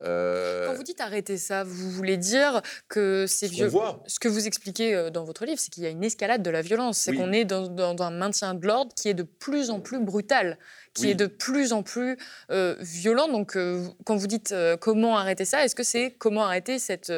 Quand 0.00 0.74
vous 0.74 0.82
dites 0.82 1.00
arrêter 1.00 1.38
ça, 1.38 1.64
vous 1.64 1.90
voulez 1.90 2.16
dire 2.16 2.60
que 2.88 3.24
c'est 3.26 3.46
violent. 3.46 4.02
Ce 4.06 4.18
que 4.18 4.28
vous 4.28 4.46
expliquez 4.46 5.10
dans 5.10 5.24
votre 5.24 5.44
livre, 5.46 5.58
c'est 5.58 5.70
qu'il 5.70 5.82
y 5.82 5.86
a 5.86 5.90
une 5.90 6.04
escalade 6.04 6.42
de 6.42 6.50
la 6.50 6.62
violence. 6.62 6.98
C'est 6.98 7.14
qu'on 7.14 7.32
est 7.32 7.44
dans, 7.44 7.68
dans, 7.68 8.04
un 8.04 8.10
maintien 8.10 8.54
de 8.54 8.66
l'ordre 8.66 8.92
qui 8.94 9.08
est 9.08 9.14
de 9.14 9.22
plus 9.22 9.70
en 9.70 9.80
plus 9.80 9.98
brutal 9.98 10.58
qui 10.96 11.10
est 11.10 11.14
de 11.14 11.26
plus 11.26 11.72
en 11.72 11.82
plus 11.82 12.16
euh, 12.50 12.76
violent. 12.80 13.28
Donc, 13.28 13.56
euh, 13.56 13.86
quand 14.04 14.16
vous 14.16 14.26
dites 14.26 14.52
euh, 14.52 14.76
comment 14.76 15.16
arrêter 15.16 15.44
ça, 15.44 15.64
est-ce 15.64 15.74
que 15.74 15.82
c'est 15.82 16.12
comment 16.18 16.44
arrêter 16.44 16.78
cette 16.78 17.12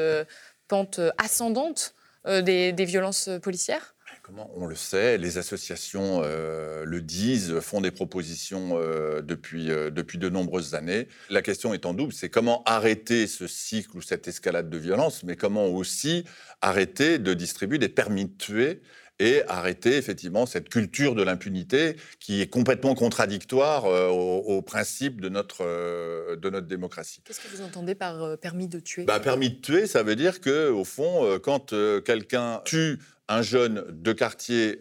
pente 0.68 1.00
ascendante 1.16 1.94
des, 2.26 2.84
violences 2.84 3.30
policières? 3.42 3.94
Comment 4.28 4.50
on 4.56 4.66
le 4.66 4.74
sait, 4.74 5.16
les 5.16 5.38
associations 5.38 6.20
le 6.20 7.00
disent, 7.00 7.60
font 7.60 7.80
des 7.80 7.90
propositions 7.90 8.78
depuis, 9.22 9.68
depuis 9.68 10.18
de 10.18 10.28
nombreuses 10.28 10.74
années. 10.74 11.08
La 11.30 11.40
question 11.40 11.72
est 11.72 11.86
en 11.86 11.94
double, 11.94 12.12
c'est 12.12 12.28
comment 12.28 12.62
arrêter 12.64 13.26
ce 13.26 13.46
cycle 13.46 13.96
ou 13.96 14.02
cette 14.02 14.28
escalade 14.28 14.68
de 14.68 14.76
violence, 14.76 15.22
mais 15.22 15.34
comment 15.34 15.64
aussi 15.68 16.24
arrêter 16.60 17.18
de 17.18 17.32
distribuer 17.32 17.78
des 17.78 17.88
permis 17.88 18.26
de 18.26 18.36
tuer 18.36 18.82
et 19.18 19.42
arrêter 19.48 19.96
effectivement 19.96 20.46
cette 20.46 20.68
culture 20.68 21.14
de 21.14 21.22
l'impunité 21.22 21.96
qui 22.20 22.40
est 22.40 22.46
complètement 22.46 22.94
contradictoire 22.94 23.86
euh, 23.86 24.08
au, 24.08 24.62
principe 24.62 25.20
de 25.20 25.28
notre, 25.28 25.64
euh, 25.64 26.36
de 26.36 26.50
notre 26.50 26.66
démocratie. 26.66 27.20
Qu'est-ce 27.24 27.40
que 27.40 27.48
vous 27.48 27.62
entendez 27.62 27.94
par 27.94 28.22
euh, 28.22 28.36
permis 28.36 28.68
de 28.68 28.78
tuer? 28.78 29.04
Bah, 29.04 29.20
Permis 29.20 29.50
de 29.50 29.60
tuer, 29.60 29.86
ça 29.86 30.02
veut 30.02 30.16
dire 30.16 30.40
que 30.40 30.70
au 30.70 30.84
fond, 30.84 31.38
quand 31.42 31.74
quelqu'un 32.04 32.62
tue 32.64 32.98
un 33.28 33.42
jeune 33.42 33.84
de 33.88 34.12
quartier 34.12 34.80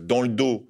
dans 0.00 0.22
le 0.22 0.28
dos, 0.28 0.68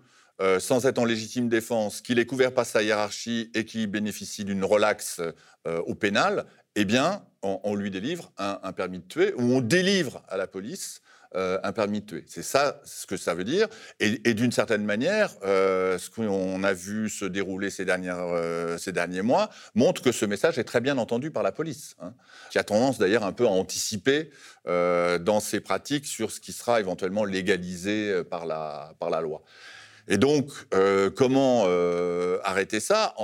sans 0.58 0.86
être 0.86 0.98
en 0.98 1.04
légitime 1.04 1.48
défense, 1.48 2.00
qu'il 2.00 2.18
est 2.18 2.26
couvert 2.26 2.54
par 2.54 2.64
sa 2.64 2.82
hiérarchie 2.82 3.50
et 3.54 3.64
qui 3.64 3.86
bénéficie 3.86 4.44
d'une 4.44 4.64
relaxe 4.64 5.20
au 5.64 5.94
pénal, 5.94 6.46
eh 6.76 6.84
bien, 6.84 7.24
on, 7.42 7.74
lui 7.74 7.90
délivre 7.90 8.32
un, 8.38 8.72
permis 8.72 9.00
de 9.00 9.04
tuer, 9.04 9.34
ou 9.34 9.42
on 9.56 9.60
délivre 9.60 10.22
à 10.28 10.36
la 10.36 10.46
police 10.46 11.00
euh, 11.34 11.58
un 11.62 11.72
permis 11.72 12.00
de 12.00 12.06
tuer. 12.06 12.24
C'est 12.26 12.42
ça 12.42 12.80
ce 12.84 13.06
que 13.06 13.18
ça 13.18 13.34
veut 13.34 13.44
dire. 13.44 13.68
Et, 14.00 14.32
d'une 14.32 14.50
certaine 14.50 14.84
manière, 14.84 15.34
euh, 15.44 15.98
ce 15.98 16.08
qu'on 16.08 16.62
a 16.64 16.72
vu 16.72 17.10
se 17.10 17.26
dérouler 17.26 17.68
euh, 17.78 18.78
ces 18.78 18.92
derniers 18.92 19.22
mois 19.22 19.50
montre 19.74 20.00
que 20.00 20.10
ce 20.10 20.24
message 20.24 20.58
est 20.58 20.64
très 20.64 20.80
bien 20.80 20.96
entendu 20.96 21.30
par 21.30 21.42
la 21.42 21.52
police, 21.52 21.96
hein, 22.00 22.14
qui 22.50 22.58
a 22.58 22.64
tendance 22.64 22.96
d'ailleurs 22.96 23.24
un 23.24 23.32
peu 23.32 23.44
à 23.44 23.50
anticiper 23.50 24.30
dans 24.66 25.40
ses 25.40 25.60
pratiques 25.60 26.06
sur 26.06 26.30
ce 26.30 26.40
qui 26.40 26.52
sera 26.52 26.78
éventuellement 26.80 27.24
légalisé 27.24 28.22
par 28.24 28.44
la, 28.44 28.92
par 28.98 29.08
la 29.08 29.22
loi. 29.22 29.42
Et 30.08 30.18
donc, 30.18 30.50
comment 31.14 31.64
arrêter 32.44 32.80
ça? 32.80 33.14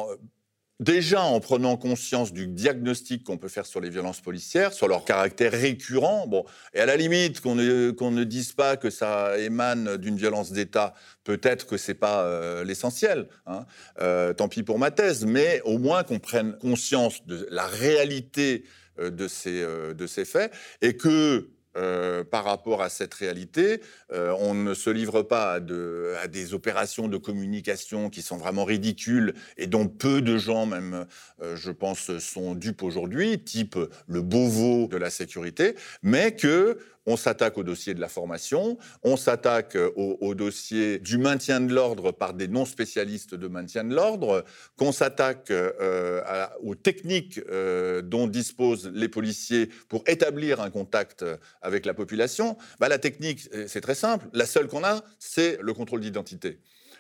Déjà 0.85 1.23
en 1.23 1.40
prenant 1.40 1.79
conscience 1.79 2.31
du 2.31 2.47
diagnostic 2.47 3.25
qu'on 3.25 3.38
peut 3.38 3.49
faire 3.49 3.64
sur 3.64 3.81
les 3.81 3.88
violences 3.88 4.20
policières, 4.20 4.75
sur 4.75 4.87
leur 4.87 5.07
caractère 5.07 5.53
récurrent, 5.53 6.27
bon, 6.27 6.44
et 6.75 6.81
à 6.81 6.85
la 6.85 6.99
limite 6.99 7.40
qu'on 7.40 7.55
ne, 7.55 7.92
ne 7.99 8.25
dise 8.25 8.53
pas 8.53 8.77
que 8.77 8.90
ça 8.90 9.38
émane 9.38 9.97
d'une 9.97 10.18
violence 10.18 10.53
d'État, 10.53 10.92
peut-être 11.25 11.66
que 11.66 11.79
c'est 11.79 11.94
pas 11.94 12.25
euh, 12.25 12.64
l'essentiel, 12.64 13.29
hein, 13.47 13.64
euh, 14.03 14.35
tant 14.35 14.49
pis 14.49 14.62
pour 14.62 14.79
ma 14.79 14.90
thèse, 14.90 15.25
mais 15.25 15.62
au 15.64 15.79
moins 15.79 16.03
qu'on 16.03 16.18
prenne 16.18 16.59
conscience 16.59 17.25
de 17.27 17.49
la 17.51 17.66
réalité 17.66 18.64
euh, 18.99 19.09
de 19.09 19.27
ces, 19.27 19.64
de 19.64 20.07
ces 20.07 20.27
faits 20.27 20.53
et 20.83 20.99
que 20.99 21.49
euh, 21.76 22.22
par 22.22 22.44
rapport 22.44 22.82
à 22.82 22.88
cette 22.88 23.14
réalité. 23.14 23.80
Euh, 24.12 24.32
on 24.38 24.54
ne 24.54 24.74
se 24.74 24.90
livre 24.90 25.22
pas 25.22 25.54
à, 25.54 26.28
des 26.28 26.54
opérations 26.54 27.08
de 27.08 27.16
communication 27.16 28.10
qui 28.10 28.22
sont 28.22 28.37
vraiment 28.37 28.64
ridicules 28.64 29.34
et 29.56 29.66
dont 29.66 29.88
peu 29.88 30.22
de 30.22 30.38
gens, 30.38 30.66
même, 30.66 31.06
euh, 31.42 31.56
je 31.56 31.72
pense, 31.72 32.16
sont 32.18 32.54
dupes 32.54 32.84
aujourd'hui, 32.84 33.40
type 33.40 33.76
le 34.06 34.22
Beauvau 34.22 34.87
de 34.87 34.96
la 34.96 35.10
sécurité, 35.10 35.74
mais 36.02 36.37
que 36.37 36.78
on 37.07 37.17
s'attaque 37.17 37.59
au 37.59 37.62
dossier 37.62 37.95
de 37.95 38.01
la 38.01 38.09
formation, 38.09 38.79
on 39.03 39.17
s'attaque 39.17 39.77
euh, 39.77 39.90
au, 39.97 40.35
dossier 40.35 40.99
du 40.99 41.19
maintien 41.19 41.61
de 41.61 41.73
l'ordre 41.73 42.12
par 42.12 42.35
des 42.35 42.49
non-spécialistes 42.49 43.35
de 43.35 43.49
maintien 43.49 43.85
de 43.85 43.95
l'ordre, 43.95 44.45
qu'on 44.77 44.93
s'attaque 44.93 45.51
euh, 45.51 46.47
aux 46.62 46.75
techniques 46.75 47.40
euh, 47.51 48.03
dont 48.03 48.27
disposent 48.27 48.90
les 48.93 49.09
policiers 49.09 49.69
pour 49.88 50.03
établir 50.07 50.61
un 50.61 50.71
contact 50.71 51.25
avec 51.62 51.87
la 51.87 51.95
population. 51.95 52.57
Bah, 52.81 52.88
la 52.88 52.99
technique, 52.99 53.49
c'est 53.67 53.81
très 53.81 53.95
simple. 53.95 54.27
La 54.33 54.47
seule 54.47 54.67
qu'on 54.67 54.85
a, 54.85 55.03
c'est 55.19 55.59
le 55.61 55.73
contrôle 55.73 56.01
d'identité. 56.01 56.59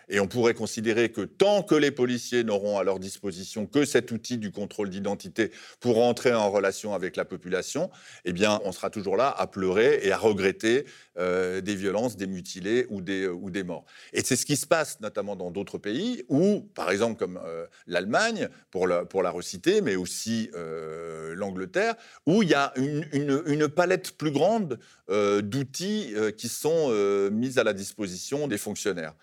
Et 0.08 0.20
on 0.20 0.26
pourrait 0.26 0.54
considérer 0.54 1.10
que 1.10 1.22
tant 1.22 1.62
que 1.62 1.74
les 1.74 1.90
policiers 1.90 2.44
n'auront 2.44 2.78
à 2.78 2.84
leur 2.84 2.98
disposition 2.98 3.66
que 3.66 3.84
cet 3.84 4.10
outil 4.10 4.38
du 4.38 4.50
contrôle 4.50 4.90
d'identité 4.90 5.50
pour 5.80 6.02
entrer 6.02 6.34
en 6.34 6.50
relation 6.50 6.94
avec 6.94 7.16
la 7.16 7.24
population, 7.24 7.90
eh 8.24 8.32
bien, 8.32 8.60
on 8.64 8.72
sera 8.72 8.90
toujours 8.90 9.16
là 9.16 9.34
à 9.36 9.46
pleurer 9.46 10.00
et 10.02 10.12
à 10.12 10.18
regretter 10.18 10.84
euh, 11.16 11.60
des 11.60 11.76
violences, 11.76 12.16
des 12.16 12.26
mutilés 12.26 12.86
ou 12.88 13.00
des, 13.00 13.28
ou 13.28 13.50
des 13.50 13.62
morts. 13.62 13.84
Et 14.12 14.22
c'est 14.22 14.34
ce 14.34 14.44
qui 14.44 14.56
se 14.56 14.66
passe 14.66 14.98
notamment 15.00 15.36
dans 15.36 15.52
d'autres 15.52 15.78
pays 15.78 16.24
où, 16.28 16.68
par 16.74 16.90
exemple 16.90 17.18
comme 17.18 17.40
euh, 17.44 17.66
l'Allemagne, 17.86 18.48
pour 18.70 18.88
la, 18.88 19.30
reciter, 19.30 19.80
mais 19.80 19.94
aussi 19.94 20.50
euh, 20.54 21.34
l'Angleterre, 21.36 21.94
où 22.26 22.42
il 22.42 22.48
y 22.48 22.54
a 22.54 22.72
une 22.76 23.68
palette 23.68 24.16
plus 24.16 24.30
grande 24.30 24.78
d'outils 25.08 26.14
qui 26.36 26.48
sont 26.48 26.90
mis 27.30 27.58
à 27.58 27.64
la 27.64 27.72
disposition 27.72 28.48
des 28.48 28.58
fonctionnaires. 28.58 29.14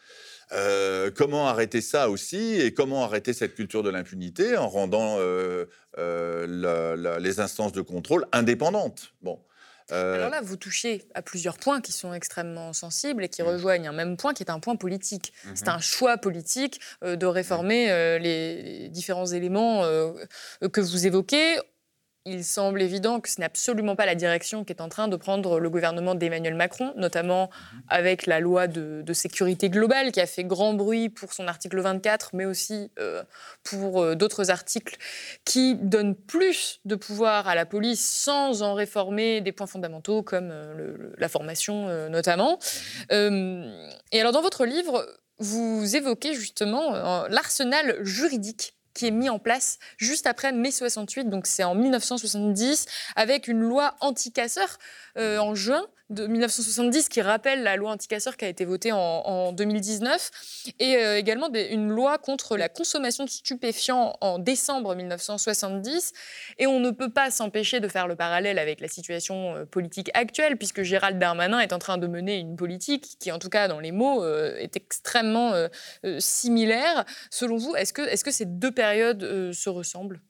Euh, 0.53 1.11
comment 1.15 1.47
arrêter 1.47 1.81
ça 1.81 2.09
aussi 2.09 2.59
et 2.59 2.73
comment 2.73 3.03
arrêter 3.03 3.33
cette 3.33 3.55
culture 3.55 3.83
de 3.83 3.89
l'impunité 3.89 4.57
en 4.57 4.67
rendant 4.67 5.17
euh, 5.19 5.65
euh, 5.97 7.19
les 7.19 7.39
instances 7.39 7.71
de 7.71 7.81
contrôle 7.81 8.25
indépendantes? 8.31 9.13
Bon. 9.21 9.39
Alors 9.89 10.29
là, 10.29 10.39
vous 10.41 10.55
touchez 10.55 11.03
à 11.15 11.21
plusieurs 11.21 11.57
points 11.57 11.81
qui 11.81 11.91
sont 11.91 12.13
extrêmement 12.13 12.71
sensibles 12.71 13.25
et 13.25 13.27
qui 13.27 13.41
rejoignent 13.41 13.89
un 13.89 13.91
même 13.91 14.15
point 14.15 14.33
qui 14.33 14.41
est 14.41 14.49
un 14.49 14.61
point 14.61 14.77
politique. 14.77 15.33
Mhm. 15.43 15.51
C'est 15.55 15.67
un 15.67 15.79
choix 15.79 16.17
politique 16.17 16.79
de 17.01 17.25
réformer 17.25 17.87
les 18.19 18.87
différents 18.87 19.25
éléments 19.25 19.83
que 20.71 20.79
vous 20.79 21.07
évoquez 21.07 21.57
il 22.25 22.43
semble 22.43 22.81
évident 22.81 23.19
que 23.19 23.29
ce 23.29 23.39
n'est 23.39 23.45
absolument 23.45 23.95
pas 23.95 24.05
la 24.05 24.13
direction 24.13 24.63
qu'est 24.63 24.81
en 24.81 24.89
train 24.89 25.07
de 25.07 25.15
prendre 25.15 25.59
le 25.59 25.69
gouvernement 25.69 26.13
d'Emmanuel 26.13 26.53
Macron, 26.53 26.93
notamment 26.95 27.49
mhm. 27.49 27.81
avec 27.87 28.25
la 28.27 28.39
loi 28.39 28.67
de, 28.67 29.03
sécurité 29.13 29.69
globale 29.69 30.11
qui 30.11 30.21
a 30.21 30.25
fait 30.25 30.45
grand 30.45 30.73
bruit 30.73 31.09
pour 31.09 31.33
son 31.33 31.47
article 31.47 31.79
24, 31.81 32.31
mais 32.33 32.45
aussi 32.45 32.91
euh, 32.99 33.23
pour 33.63 34.01
euh, 34.01 34.15
d'autres 34.15 34.49
articles 34.51 34.97
qui 35.43 35.75
donnent 35.75 36.15
plus 36.15 36.79
de 36.85 36.95
pouvoir 36.95 37.47
à 37.47 37.55
la 37.55 37.65
police 37.65 38.03
sans 38.03 38.61
en 38.61 38.73
réformer 38.73 39.41
des 39.41 39.51
points 39.51 39.67
fondamentaux 39.67 40.23
comme 40.23 40.49
euh, 40.51 41.13
la 41.17 41.27
formation 41.27 42.09
notamment. 42.09 42.59
Mhm. 43.11 43.71
et 44.11 44.21
alors 44.21 44.31
dans 44.31 44.41
votre 44.41 44.65
livre, 44.65 45.05
vous 45.39 45.95
évoquez 45.95 46.33
justement 46.33 47.27
l'arsenal 47.27 47.97
juridique 48.03 48.75
qui 48.93 49.07
est 49.07 49.11
mis 49.11 49.29
en 49.29 49.39
place 49.39 49.79
juste 49.97 50.27
après 50.27 50.51
mai 50.51 50.71
68, 50.71 51.29
donc 51.29 51.47
c'est 51.47 51.63
en 51.63 51.75
1970, 51.75 52.85
avec 53.15 53.47
une 53.47 53.61
loi 53.61 53.95
anti-casseurs 53.99 54.77
euh, 55.17 55.37
en 55.37 55.55
juin 55.55 55.85
de 56.11 56.27
1970 56.27 57.09
qui 57.09 57.21
rappelle 57.21 57.63
la 57.63 57.75
loi 57.75 57.91
anti-casseurs 57.91 58.37
qui 58.37 58.45
a 58.45 58.47
été 58.47 58.65
votée 58.65 58.91
en, 58.91 59.51
2019 59.53 60.31
et 60.79 60.97
euh, 60.97 61.17
également 61.17 61.49
une 61.53 61.89
loi 61.89 62.17
contre 62.17 62.57
la 62.57 62.69
consommation 62.69 63.25
de 63.25 63.29
stupéfiants 63.29 64.15
en 64.21 64.37
décembre 64.37 64.95
1970. 64.95 66.13
Et 66.59 66.67
on 66.67 66.79
ne 66.79 66.91
peut 66.91 67.09
pas 67.09 67.31
s'empêcher 67.31 67.79
de 67.79 67.87
faire 67.87 68.07
le 68.07 68.15
parallèle 68.15 68.59
avec 68.59 68.81
la 68.81 68.87
situation 68.87 69.55
euh, 69.55 69.65
politique 69.65 70.11
actuelle 70.13 70.57
puisque 70.57 70.83
Gérald 70.83 71.17
Darmanin 71.17 71.59
est 71.59 71.73
en 71.73 71.79
train 71.79 71.97
de 71.97 72.07
mener 72.07 72.37
une 72.37 72.55
politique 72.55 73.17
qui, 73.19 73.31
en 73.31 73.39
tout 73.39 73.49
cas 73.49 73.67
dans 73.67 73.79
les 73.79 73.91
mots, 73.91 74.23
est 74.25 74.75
extrêmement 74.75 75.53
similaire. 76.19 77.05
Selon 77.29 77.57
vous, 77.57 77.75
est-ce 77.75 77.93
que, 77.93 78.01
est 78.01 78.15
-ce 78.15 78.23
que 78.23 78.31
ces 78.31 78.45
deux 78.45 78.71
périodes 78.71 79.51
se 79.53 79.69
ressemblent? 79.69 80.21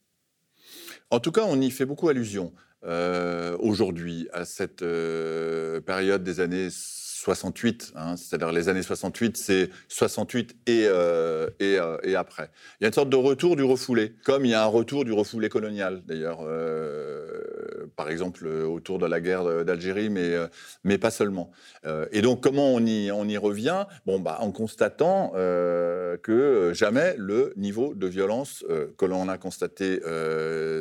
En 1.10 1.20
tout 1.20 1.32
cas, 1.32 1.44
on 1.46 1.60
y 1.60 1.72
fait 1.72 1.86
beaucoup 1.86 2.08
allusion. 2.10 2.54
Euh, 2.84 3.56
aujourd'hui, 3.60 4.28
à 4.34 4.44
cette 4.44 4.82
euh, 4.82 5.82
période 5.82 6.24
des 6.24 6.40
années 6.40 6.70
68, 6.72 7.94
hein, 7.96 8.18
c'est-à-dire 8.18 8.52
les 8.52 8.70
années 8.70 8.82
68, 8.82 9.38
c'est 9.38 9.70
68 9.88 10.56
et, 10.66 10.86
euh, 10.88 11.48
et, 11.60 11.78
et, 12.04 12.16
après. 12.16 12.50
Il 12.80 12.84
y 12.84 12.86
a 12.86 12.88
une 12.88 12.94
sorte 12.94 13.10
de 13.10 13.18
retour 13.18 13.56
du 13.56 13.64
refoulé, 13.64 14.14
comme 14.24 14.46
il 14.46 14.52
y 14.52 14.56
a 14.56 14.64
un 14.64 14.68
retour 14.68 15.06
du 15.06 15.12
refoulé 15.12 15.48
colonial, 15.48 16.02
d'ailleurs, 16.08 16.40
par 17.96 18.10
exemple 18.10 18.48
autour 18.48 19.00
de 19.00 19.06
la 19.06 19.20
guerre 19.22 19.66
d'Algérie, 19.66 20.10
mais, 20.10 20.36
mais 20.84 20.98
pas 20.98 21.12
seulement. 21.12 21.52
et 22.12 22.22
donc, 22.22 22.42
comment 22.42 22.74
on 22.74 22.86
y, 22.86 23.12
on 23.12 23.28
y 23.28 23.38
revient? 23.38 23.86
Bon, 24.06 24.20
bah, 24.20 24.38
En 24.42 24.52
constatant 24.52 25.32
que 25.34 26.72
jamais 26.74 27.16
le 27.18 27.54
niveau 27.58 27.94
de 27.94 28.08
violence 28.08 28.66
que 28.98 29.06
l'on 29.06 29.30
a 29.30 29.38
constaté 29.38 30.00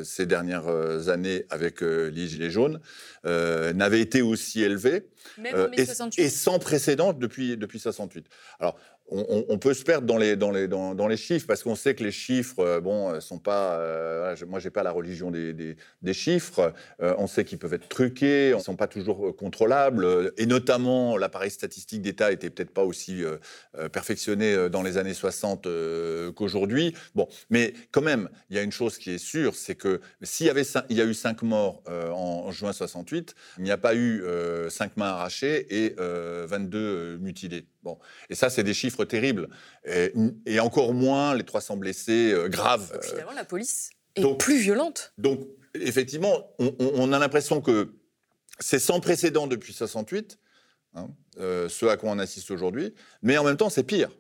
ces 0.05 0.27
dernières 0.27 1.09
années 1.09 1.47
avec 1.51 1.81
les 1.81 2.27
Gilets 2.27 2.51
jaunes 2.51 2.81
n'avait 3.25 4.01
été 4.01 4.23
aussi 4.23 4.63
élevé. 4.63 5.09
Même 5.39 5.55
en 5.55 5.85
68 5.85 6.31
sans 6.31 6.59
précédent 6.59 7.13
depuis, 7.13 7.57
depuis 7.57 7.79
68. 7.79 8.27
Alors, 8.59 8.77
on, 9.11 9.59
peut 9.59 9.75
se 9.75 9.83
perdre 9.83 10.07
dans 10.07 11.09
les, 11.09 11.17
chiffres 11.17 11.47
parce 11.47 11.63
qu'on 11.63 11.75
sait 11.75 11.95
que 11.95 12.05
les 12.05 12.13
chiffres, 12.13 12.61
euh, 12.61 12.81
bon, 12.81 13.11
euh, 13.11 13.21
sont 13.21 13.39
pas. 13.39 13.79
Euh, 13.79 14.37
moi, 14.47 14.61
j'ai 14.61 14.71
pas 14.71 14.83
la 14.83 14.93
religion 14.93 15.31
des, 15.31 15.77
chiffres. 16.13 16.73
on 17.01 17.27
sait 17.27 17.45
qu'ils 17.45 17.59
peuvent 17.59 17.75
être 17.75 17.89
truqués, 17.89 18.53
ils 18.57 18.61
sont 18.61 18.77
pas 18.77 18.87
toujours 18.87 19.35
contrôlables. 19.37 20.33
Et 20.37 20.47
notamment, 20.47 21.17
l'appareil 21.17 21.51
statistique 21.51 22.03
d'État 22.03 22.33
était 22.33 22.51
peut-être 22.51 22.73
pas 22.73 22.85
aussi 22.85 23.23
perfectionné 23.93 24.69
dans 24.69 24.83
les 24.83 24.99
années 24.99 25.15
60 25.15 25.69
qu'aujourd'hui. 26.35 26.95
Bon, 27.15 27.29
mais 27.49 27.75
quand 27.93 28.03
même, 28.03 28.29
il 28.51 28.57
y 28.57 28.59
a 28.59 28.63
une 28.63 28.73
chose 28.73 28.99
qui 28.99 29.11
est 29.11 29.19
sûre, 29.19 29.55
c'est 29.55 29.77
que 29.77 30.01
s'il 30.23 30.47
y 30.47 30.51
avait, 30.51 30.65
y 30.91 31.01
a 31.01 31.05
eu 31.05 31.15
cinq 31.15 31.43
morts 31.43 31.83
en, 31.89 32.51
juin 32.51 32.73
68, 32.73 33.35
il 33.59 33.65
n'y 33.65 33.71
a 33.71 33.79
pas 33.79 33.95
eu 33.95 34.23
cinq 34.69 34.97
mains 34.97 35.11
arrachées 35.11 35.85
et 35.85 35.95
22 35.97 37.19
mutilés. 37.19 37.67
Bon, 37.83 37.99
et 38.29 38.35
ça, 38.35 38.51
c'est 38.51 38.63
des 38.63 38.75
chiffres 38.75 39.05
terribles. 39.05 39.49
Et, 40.47 40.61
encore 40.61 40.93
moins 40.93 41.35
les 41.35 41.45
300 41.45 41.77
blessés 41.79 42.33
euh, 42.33 42.49
graves. 42.49 42.99
finalement, 43.03 43.33
la 43.33 43.45
police 43.45 43.91
est 44.17 44.39
plus 44.39 44.59
violente. 44.59 45.13
Donc, 45.17 45.47
effectivement, 45.75 46.55
on, 46.59 47.13
a 47.13 47.19
l'impression 47.19 47.61
que 47.61 47.95
c'est 48.59 48.79
sans 48.79 49.01
précédent 49.01 49.47
depuis 49.47 49.73
68, 49.73 50.39
hein, 50.95 51.09
euh, 51.39 51.69
ce 51.69 51.87
à 51.87 51.97
quoi 51.97 52.11
on 52.11 52.19
assiste 52.19 52.51
aujourd'hui, 52.51 52.95
mais 53.23 53.39
en 53.39 53.45
même 53.45 53.57
temps, 53.57 53.71
c'est 53.71 53.85
pire. 53.85 54.11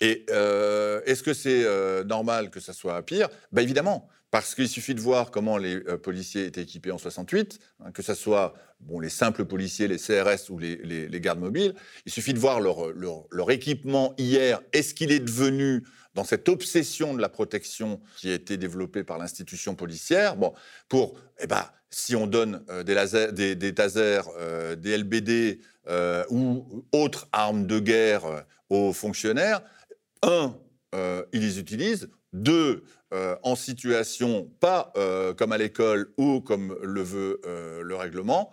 Et 0.00 0.26
euh, 0.30 1.00
est-ce 1.06 1.22
que 1.22 1.32
c'est 1.34 1.64
normal 2.04 2.50
que 2.50 2.60
ça 2.60 2.72
soit 2.72 3.00
pire? 3.02 3.28
Ben 3.52 3.62
Évidemment. 3.62 4.08
Parce 4.30 4.54
qu'il 4.54 4.68
suffit 4.68 4.94
de 4.94 5.00
voir 5.00 5.30
comment 5.30 5.56
les 5.56 5.76
euh, 5.76 5.96
policiers 5.96 6.44
étaient 6.44 6.62
équipés 6.62 6.90
en 6.90 6.98
68, 6.98 7.58
hein, 7.80 7.92
que 7.92 8.02
ce 8.02 8.14
soit 8.14 8.54
bon, 8.80 9.00
les 9.00 9.08
simples 9.08 9.46
policiers, 9.46 9.88
les 9.88 9.96
CRS 9.96 10.50
ou 10.50 10.58
les, 10.58 11.08
gardes 11.20 11.40
mobiles. 11.40 11.74
Il 12.04 12.12
suffit 12.12 12.34
de 12.34 12.38
voir 12.38 12.60
leur, 12.60 12.92
leur, 12.92 13.50
équipement 13.50 14.14
hier. 14.18 14.60
Est-ce 14.74 14.92
qu'il 14.92 15.12
est 15.12 15.20
devenu, 15.20 15.82
dans 16.14 16.24
cette 16.24 16.48
obsession 16.50 17.14
de 17.14 17.22
la 17.22 17.30
protection 17.30 18.00
qui 18.16 18.30
a 18.30 18.34
été 18.34 18.58
développée 18.58 19.02
par 19.02 19.16
l'institution 19.16 19.74
policière, 19.74 20.36
bon, 20.36 20.52
pour, 20.90 21.18
eh 21.40 21.46
ben, 21.46 21.64
si 21.88 22.14
on 22.14 22.26
donne 22.26 22.62
euh, 22.68 22.82
des, 23.32 23.54
des 23.54 23.74
tasers, 23.74 24.28
euh, 24.38 24.76
des 24.76 24.98
LBD 24.98 25.60
ou 26.28 26.84
autres 26.92 27.28
armes 27.32 27.66
de 27.66 27.78
guerre 27.78 28.44
aux 28.68 28.92
fonctionnaires, 28.92 29.62
un, 30.20 30.54
ils 31.32 31.40
les 31.40 31.58
utilisent. 31.58 32.10
Deux, 32.32 32.84
euh, 33.14 33.36
en 33.42 33.56
situation 33.56 34.50
pas 34.60 34.92
euh, 34.96 35.32
comme 35.32 35.52
à 35.52 35.58
l'école 35.58 36.12
ou 36.18 36.40
comme 36.40 36.76
le 36.82 37.02
veut 37.02 37.40
euh, 37.46 37.82
le 37.82 37.96
règlement. 37.96 38.52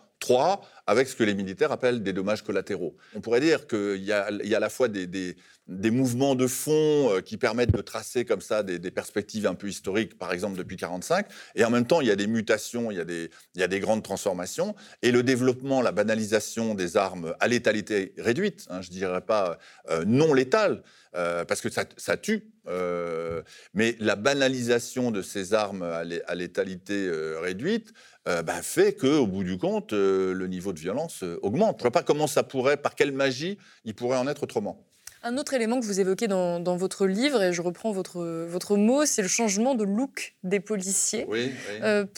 Avec 0.87 1.07
ce 1.07 1.15
que 1.15 1.23
les 1.23 1.33
militaires 1.33 1.71
appellent 1.71 2.03
des 2.03 2.13
dommages 2.13 2.43
collatéraux. 2.43 2.95
On 3.15 3.21
pourrait 3.21 3.39
dire 3.39 3.65
qu'il 3.67 4.03
y, 4.03 4.11
a 4.11 4.25
à 4.25 4.59
la 4.59 4.69
fois 4.69 4.87
des, 4.87 5.35
mouvements 5.67 6.35
de 6.35 6.45
fond 6.45 7.21
qui 7.25 7.37
permettent 7.37 7.71
de 7.73 7.81
tracer 7.81 8.23
comme 8.23 8.41
ça 8.41 8.61
des, 8.61 8.91
perspectives 8.91 9.47
un 9.47 9.55
peu 9.55 9.67
historiques, 9.67 10.17
par 10.17 10.31
exemple 10.31 10.57
depuis 10.57 10.75
1945, 10.75 11.25
et 11.55 11.65
en 11.65 11.71
même 11.71 11.87
temps 11.87 12.01
il 12.01 12.07
y 12.07 12.11
a 12.11 12.15
des 12.15 12.27
mutations, 12.27 12.91
il 12.91 12.97
y 12.97 13.63
a 13.63 13.67
des, 13.67 13.79
grandes 13.79 14.03
transformations, 14.03 14.75
et 15.01 15.11
le 15.11 15.23
développement, 15.23 15.81
la 15.81 15.91
banalisation 15.91 16.75
des 16.75 16.97
armes 16.97 17.35
à 17.39 17.47
létalité 17.47 18.13
réduite, 18.17 18.67
hein, 18.69 18.81
je 18.81 18.89
ne 18.89 18.93
dirais 18.93 19.21
pas 19.21 19.57
non 20.05 20.33
létale, 20.33 20.83
parce 21.13 21.61
que 21.61 21.69
ça, 21.69 22.17
tue, 22.17 22.51
euh, 22.67 23.41
mais 23.73 23.95
la 23.99 24.15
banalisation 24.15 25.11
de 25.11 25.21
ces 25.21 25.53
armes 25.53 25.83
à 25.83 26.35
létalité 26.35 27.07
euh, 27.07 27.39
réduite 27.39 27.93
euh, 28.27 28.41
bah, 28.41 28.61
fait 28.61 28.93
qu'au 28.93 29.27
bout 29.27 29.43
du 29.43 29.57
compte, 29.57 29.93
le 29.93 30.47
niveau 30.47 30.73
de 30.73 30.79
violence 30.79 31.23
augmente. 31.41 31.75
Je 31.77 31.79
ne 31.79 31.83
vois 31.83 31.91
pas 31.91 32.03
comment 32.03 32.27
ça 32.27 32.43
pourrait, 32.43 32.77
par 32.77 32.95
quelle 32.95 33.11
magie, 33.11 33.57
il 33.83 33.95
pourrait 33.95 34.17
en 34.17 34.27
être 34.27 34.43
autrement. 34.43 34.83
Un 35.23 35.37
autre 35.37 35.55
élément 35.55 35.79
que 35.79 35.85
vous 35.85 35.99
évoquez 35.99 36.27
dans, 36.27 36.77
votre 36.77 37.07
livre, 37.07 37.41
et 37.41 37.51
je 37.51 37.61
reprends 37.63 37.91
votre, 37.91 38.23
votre 38.45 38.77
mot, 38.77 39.05
c'est 39.05 39.23
le 39.23 39.27
changement 39.27 39.73
de 39.73 39.83
look 39.83 40.35
des 40.43 40.59
policiers. 40.59 41.25
Oui, 41.27 41.51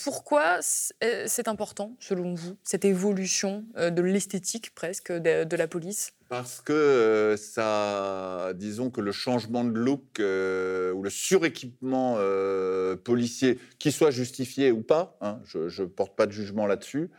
pourquoi 0.04 0.60
c'est 0.62 1.48
important, 1.48 1.96
selon 2.00 2.36
vous, 2.36 2.58
cette 2.64 2.84
évolution 2.84 3.64
de 3.78 4.02
l'esthétique 4.02 4.76
presque 4.76 5.14
de 5.14 5.56
la 5.56 5.68
police? 5.68 6.12
Parce 6.30 6.62
que 6.62 6.74
euh, 6.74 7.38
ça, 7.38 8.52
disons 8.56 8.90
que 8.90 9.02
le 9.02 9.12
changement 9.12 9.64
de 9.64 9.78
look 9.78 10.20
euh, 10.20 10.92
ou 10.92 11.04
le 11.04 11.10
suréquipement 11.10 12.16
euh, 12.18 12.96
policier, 12.96 13.60
qu'il 13.80 13.94
soit 13.94 14.12
justifié 14.12 14.72
ou 14.72 14.82
pas, 14.82 15.18
hein, 15.22 15.40
je 15.46 15.82
ne 15.82 15.88
porte 15.88 16.16
pas 16.16 16.26
de 16.26 16.32
jugement 16.32 16.68
là-dessus, 16.68 17.10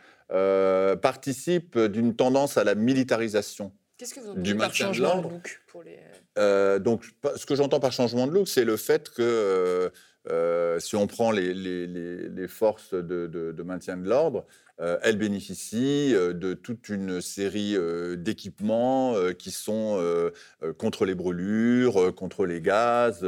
participe 1.01 1.77
d'une 1.79 2.15
tendance 2.15 2.57
à 2.57 2.63
la 2.63 2.75
militarisation. 2.75 3.71
Qu'est-ce 3.97 4.13
que 4.13 4.19
vous 4.19 4.29
entendez 4.29 4.55
par 4.55 4.73
changement 4.73 5.17
de 5.17 5.23
look 5.23 5.61
pour 5.67 5.83
les... 5.83 6.79
Donc, 6.79 7.03
ce 7.35 7.45
que 7.45 7.55
j'entends 7.55 7.79
par 7.79 7.91
changement 7.91 8.27
de 8.27 8.31
look, 8.31 8.47
c'est 8.47 8.63
le 8.63 8.77
fait 8.77 9.09
que 9.09 9.91
si 10.79 10.95
on 10.95 11.07
prend 11.07 11.31
les, 11.31 12.47
forces 12.47 12.93
de, 12.93 13.63
maintien 13.63 13.97
de 13.97 14.07
l'ordre, 14.07 14.45
euh, 14.81 14.97
elle 15.01 15.17
bénéficie 15.17 16.13
euh, 16.15 16.33
de 16.33 16.53
toute 16.53 16.87
une 16.87 17.19
série 17.19 17.75
euh, 17.75 18.15
d'équipements 18.15 19.15
qui 19.37 19.51
sont 19.51 19.99
contre 20.77 21.05
les 21.05 21.15
brûlures, 21.15 22.13
contre 22.15 22.45
les 22.45 22.61
gaz, 22.61 23.25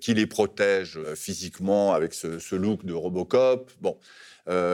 qui 0.00 0.14
les 0.14 0.26
protègent 0.26 1.00
physiquement 1.14 1.92
avec 1.92 2.14
ce, 2.14 2.54
look 2.54 2.84
de 2.84 2.92
Robocop. 2.92 3.70
Bon. 3.80 3.96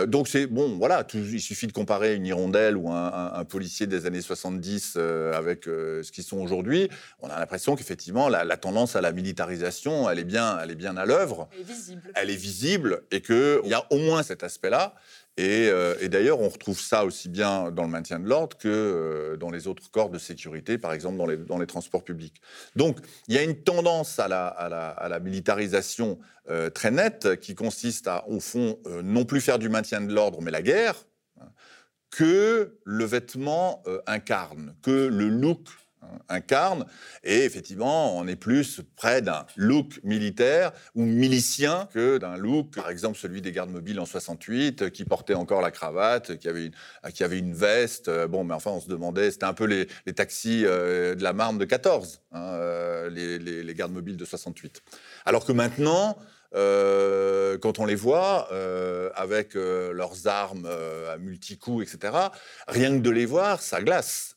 Donc 0.06 0.28
c'est 0.28 0.46
bon, 0.46 0.76
voilà, 0.78 1.04
il 1.14 1.40
suffit 1.40 1.66
de 1.66 1.72
comparer 1.72 2.14
une 2.14 2.26
hirondelle 2.26 2.76
ou 2.76 2.90
un, 2.90 3.44
policier 3.44 3.86
des 3.86 4.06
années 4.06 4.20
70 4.20 4.96
avec 4.96 5.64
ce 5.64 6.10
qu'ils 6.12 6.24
sont 6.24 6.38
aujourd'hui. 6.38 6.88
On 7.20 7.28
a 7.28 7.38
l'impression 7.38 7.74
qu'effectivement 7.76 8.28
la, 8.28 8.56
tendance 8.56 8.96
à 8.96 9.00
la 9.00 9.12
militarisation, 9.12 10.08
elle 10.08 10.18
est 10.18 10.24
bien, 10.24 10.58
elle 10.62 10.70
est 10.70 10.76
bien 10.76 10.96
à 10.96 11.04
l'œuvre. 11.04 11.48
Elle 11.52 11.60
est 11.60 11.64
visible. 11.64 12.12
Elle 12.14 12.30
est 12.30 12.36
visible 12.36 13.02
et 13.10 13.20
qu'il 13.20 13.60
y 13.64 13.74
a 13.74 13.84
au 13.90 13.98
moins 13.98 14.22
cet 14.22 14.42
aspect-là. 14.42 14.94
Et, 15.36 15.68
euh, 15.68 15.96
et 16.00 16.08
d'ailleurs, 16.08 16.40
on 16.40 16.48
retrouve 16.48 16.78
ça 16.78 17.04
aussi 17.04 17.28
bien 17.28 17.72
dans 17.72 17.82
le 17.82 17.88
maintien 17.88 18.20
de 18.20 18.28
l'ordre 18.28 18.56
que 18.56 18.68
euh, 18.68 19.36
dans 19.36 19.50
les 19.50 19.66
autres 19.66 19.90
corps 19.90 20.10
de 20.10 20.18
sécurité, 20.18 20.78
par 20.78 20.92
exemple 20.92 21.16
dans 21.16 21.58
les, 21.58 21.66
transports 21.66 22.04
publics. 22.04 22.40
Donc, 22.76 22.98
il 23.26 23.34
y 23.34 23.38
a 23.38 23.42
une 23.42 23.56
tendance 23.56 24.20
à 24.20 24.28
la, 24.28 25.20
militarisation 25.20 26.20
euh, 26.50 26.70
très 26.70 26.92
nette 26.92 27.40
qui 27.40 27.56
consiste 27.56 28.06
à, 28.06 28.28
au 28.28 28.38
fond, 28.38 28.78
non 29.02 29.24
plus 29.24 29.40
faire 29.40 29.58
du 29.58 29.68
maintien 29.68 30.00
de 30.00 30.12
l'ordre, 30.12 30.40
mais 30.40 30.52
la 30.52 30.62
guerre, 30.62 31.04
hein, 31.40 31.48
que 32.10 32.78
le 32.84 33.04
vêtement 33.04 33.82
incarne, 34.06 34.76
que 34.82 35.08
le 35.08 35.28
look 35.28 35.68
incarne. 36.28 36.86
Et 37.22 37.44
effectivement, 37.44 38.16
on 38.16 38.26
est 38.26 38.36
plus 38.36 38.80
près 38.96 39.22
d'un 39.22 39.46
look 39.56 40.00
militaire 40.04 40.72
ou 40.94 41.02
milicien 41.04 41.88
que 41.92 42.18
d'un 42.18 42.36
look, 42.36 42.74
par 42.74 42.90
exemple 42.90 43.18
celui 43.18 43.40
des 43.42 43.52
gardes 43.52 43.70
mobiles 43.70 44.00
en 44.00 44.06
68, 44.06 44.82
euh, 44.82 44.90
qui 44.90 45.04
portait 45.04 45.34
encore 45.34 45.60
la 45.60 45.70
cravate, 45.70 46.36
qui 46.38 46.48
avait 46.48 46.66
une, 46.66 46.72
qui 47.12 47.24
avait 47.24 47.38
une 47.38 47.54
veste. 47.54 48.08
Euh, 48.08 48.26
Bon, 48.26 48.42
mais 48.42 48.54
enfin, 48.54 48.70
on 48.70 48.80
se 48.80 48.88
demandait, 48.88 49.30
c'était 49.30 49.44
un 49.44 49.54
peu 49.54 49.64
les, 49.64 49.86
taxis 50.14 50.64
euh, 50.64 51.14
de 51.14 51.22
la 51.22 51.32
Marne 51.32 51.58
de 51.58 51.64
14, 51.64 52.22
hein, 52.32 52.40
euh, 52.40 53.10
les, 53.10 53.38
les- 53.38 53.74
gardes 53.74 53.92
mobiles 53.92 54.16
de 54.16 54.24
68. 54.24 54.82
Alors 55.24 55.44
que 55.44 55.52
maintenant, 55.52 56.16
quand 56.52 57.78
on 57.80 57.86
les 57.86 57.96
voit 57.96 58.48
avec 59.16 59.54
leurs 59.54 60.28
armes 60.28 60.68
à 61.12 61.18
multicoups, 61.18 61.82
etc., 61.82 62.14
rien 62.68 62.92
que 62.92 63.02
de 63.02 63.10
les 63.10 63.26
voir, 63.26 63.60
ça 63.60 63.82
glace. 63.82 64.33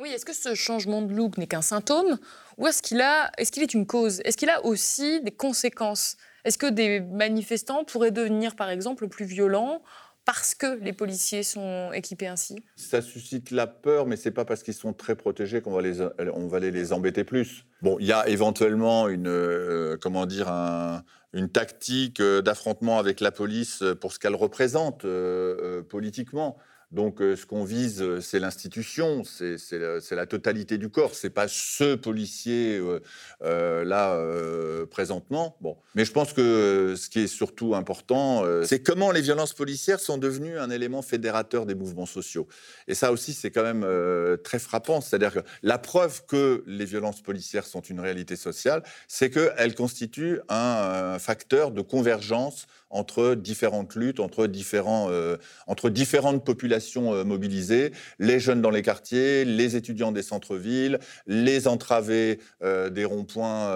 Oui, 0.00 0.10
est-ce 0.10 0.24
que 0.24 0.32
ce 0.34 0.54
changement 0.54 1.02
de 1.02 1.12
look 1.14 1.38
n'est 1.38 1.46
qu'un 1.46 1.62
symptôme 1.62 2.18
ou 2.58 2.66
est-ce 2.66 2.82
qu'il 2.82 3.02
qu'il 3.50 3.62
est 3.62 3.74
une 3.74 3.86
cause? 3.86 4.20
Est-ce 4.24 4.36
qu'il 4.36 4.50
a 4.50 4.64
aussi 4.64 5.20
des 5.22 5.30
conséquences? 5.30 6.16
Est-ce 6.44 6.58
que 6.58 6.66
des 6.66 7.00
manifestants 7.00 7.84
pourraient 7.84 8.10
devenir, 8.10 8.54
par 8.56 8.70
exemple, 8.70 9.08
plus 9.08 9.24
violents 9.24 9.82
parce 10.24 10.54
que 10.54 10.78
les 10.80 10.92
policiers 10.92 11.42
sont 11.42 11.90
équipés 11.92 12.26
ainsi? 12.26 12.56
Ça 12.76 13.02
suscite 13.02 13.50
la 13.50 13.66
peur, 13.66 14.06
mais 14.06 14.16
c'est 14.16 14.30
pas 14.30 14.44
parce 14.44 14.62
qu'ils 14.62 14.74
sont 14.74 14.92
très 14.92 15.16
protégés 15.16 15.60
qu'on 15.60 15.72
va 15.72 15.82
les, 15.82 15.92
va 16.48 16.60
les, 16.60 16.92
embêter 16.92 17.24
plus. 17.24 17.64
Bon, 17.82 17.98
il 18.00 18.06
y 18.06 18.12
a 18.12 18.26
éventuellement 18.28 19.08
une, 19.08 19.28
euh, 19.28 19.96
comment 20.00 20.26
dire, 20.26 20.48
un- 20.48 21.02
une 21.34 21.50
tactique 21.50 22.20
euh, 22.20 22.40
d'affrontement 22.42 22.98
avec 22.98 23.20
la 23.20 23.32
police 23.32 23.82
euh, 23.82 23.94
pour 23.94 24.12
ce 24.12 24.18
qu'elle 24.18 24.34
représente 24.36 25.04
politiquement. 25.88 26.56
Donc, 26.94 27.20
euh, 27.20 27.34
ce 27.34 27.44
qu'on 27.44 27.64
vise, 27.64 28.00
euh, 28.00 28.20
c'est 28.20 28.38
l'institution, 28.38 29.24
c'est 29.24 29.58
la, 30.12 30.26
totalité 30.26 30.78
du 30.78 30.88
corps. 30.88 31.14
C'est 31.14 31.28
pas 31.28 31.48
ce 31.48 31.96
policier 31.96 32.80
euh, 33.42 33.84
là 33.84 34.16
présentement. 34.86 35.56
Bon, 35.60 35.76
mais 35.94 36.04
je 36.04 36.12
pense 36.12 36.32
que 36.32 36.94
ce 36.96 37.10
qui 37.10 37.20
est 37.20 37.26
surtout 37.26 37.74
important, 37.74 38.44
c'est 38.64 38.80
comment 38.80 39.10
les 39.10 39.20
violences 39.20 39.52
policières 39.52 40.00
sont 40.00 40.18
devenues 40.18 40.58
un 40.58 40.70
élément 40.70 41.02
fédérateur 41.02 41.66
des 41.66 41.74
mouvements 41.74 42.06
sociaux. 42.06 42.46
Et 42.86 42.94
ça 42.94 43.12
aussi, 43.12 43.32
c'est 43.32 43.50
quand 43.50 43.62
même 43.62 43.86
très 44.42 44.58
frappant. 44.58 45.00
C'est-à-dire 45.00 45.32
que 45.34 45.40
la 45.62 45.78
preuve 45.78 46.24
que 46.26 46.62
les 46.66 46.84
violences 46.84 47.20
policières 47.20 47.66
sont 47.66 47.80
une 47.80 48.00
réalité 48.00 48.36
sociale, 48.36 48.82
c'est 49.08 49.30
qu'elles 49.30 49.74
constituent 49.74 50.40
un, 50.48 51.18
facteur 51.18 51.70
de 51.70 51.80
convergence 51.80 52.66
entre 52.94 53.34
différentes 53.34 53.96
luttes, 53.96 54.20
entre, 54.20 54.46
différents, 54.46 55.08
euh, 55.10 55.36
entre 55.66 55.90
différentes 55.90 56.44
populations 56.44 57.12
euh, 57.12 57.24
mobilisées, 57.24 57.90
les 58.20 58.38
jeunes 58.38 58.62
dans 58.62 58.70
les 58.70 58.82
quartiers, 58.82 59.44
les 59.44 59.74
étudiants 59.74 60.12
des 60.12 60.22
centres-villes, 60.22 61.00
les 61.26 61.66
entravés 61.66 62.38
euh, 62.62 62.90
des 62.90 63.04
ronds-points 63.04 63.74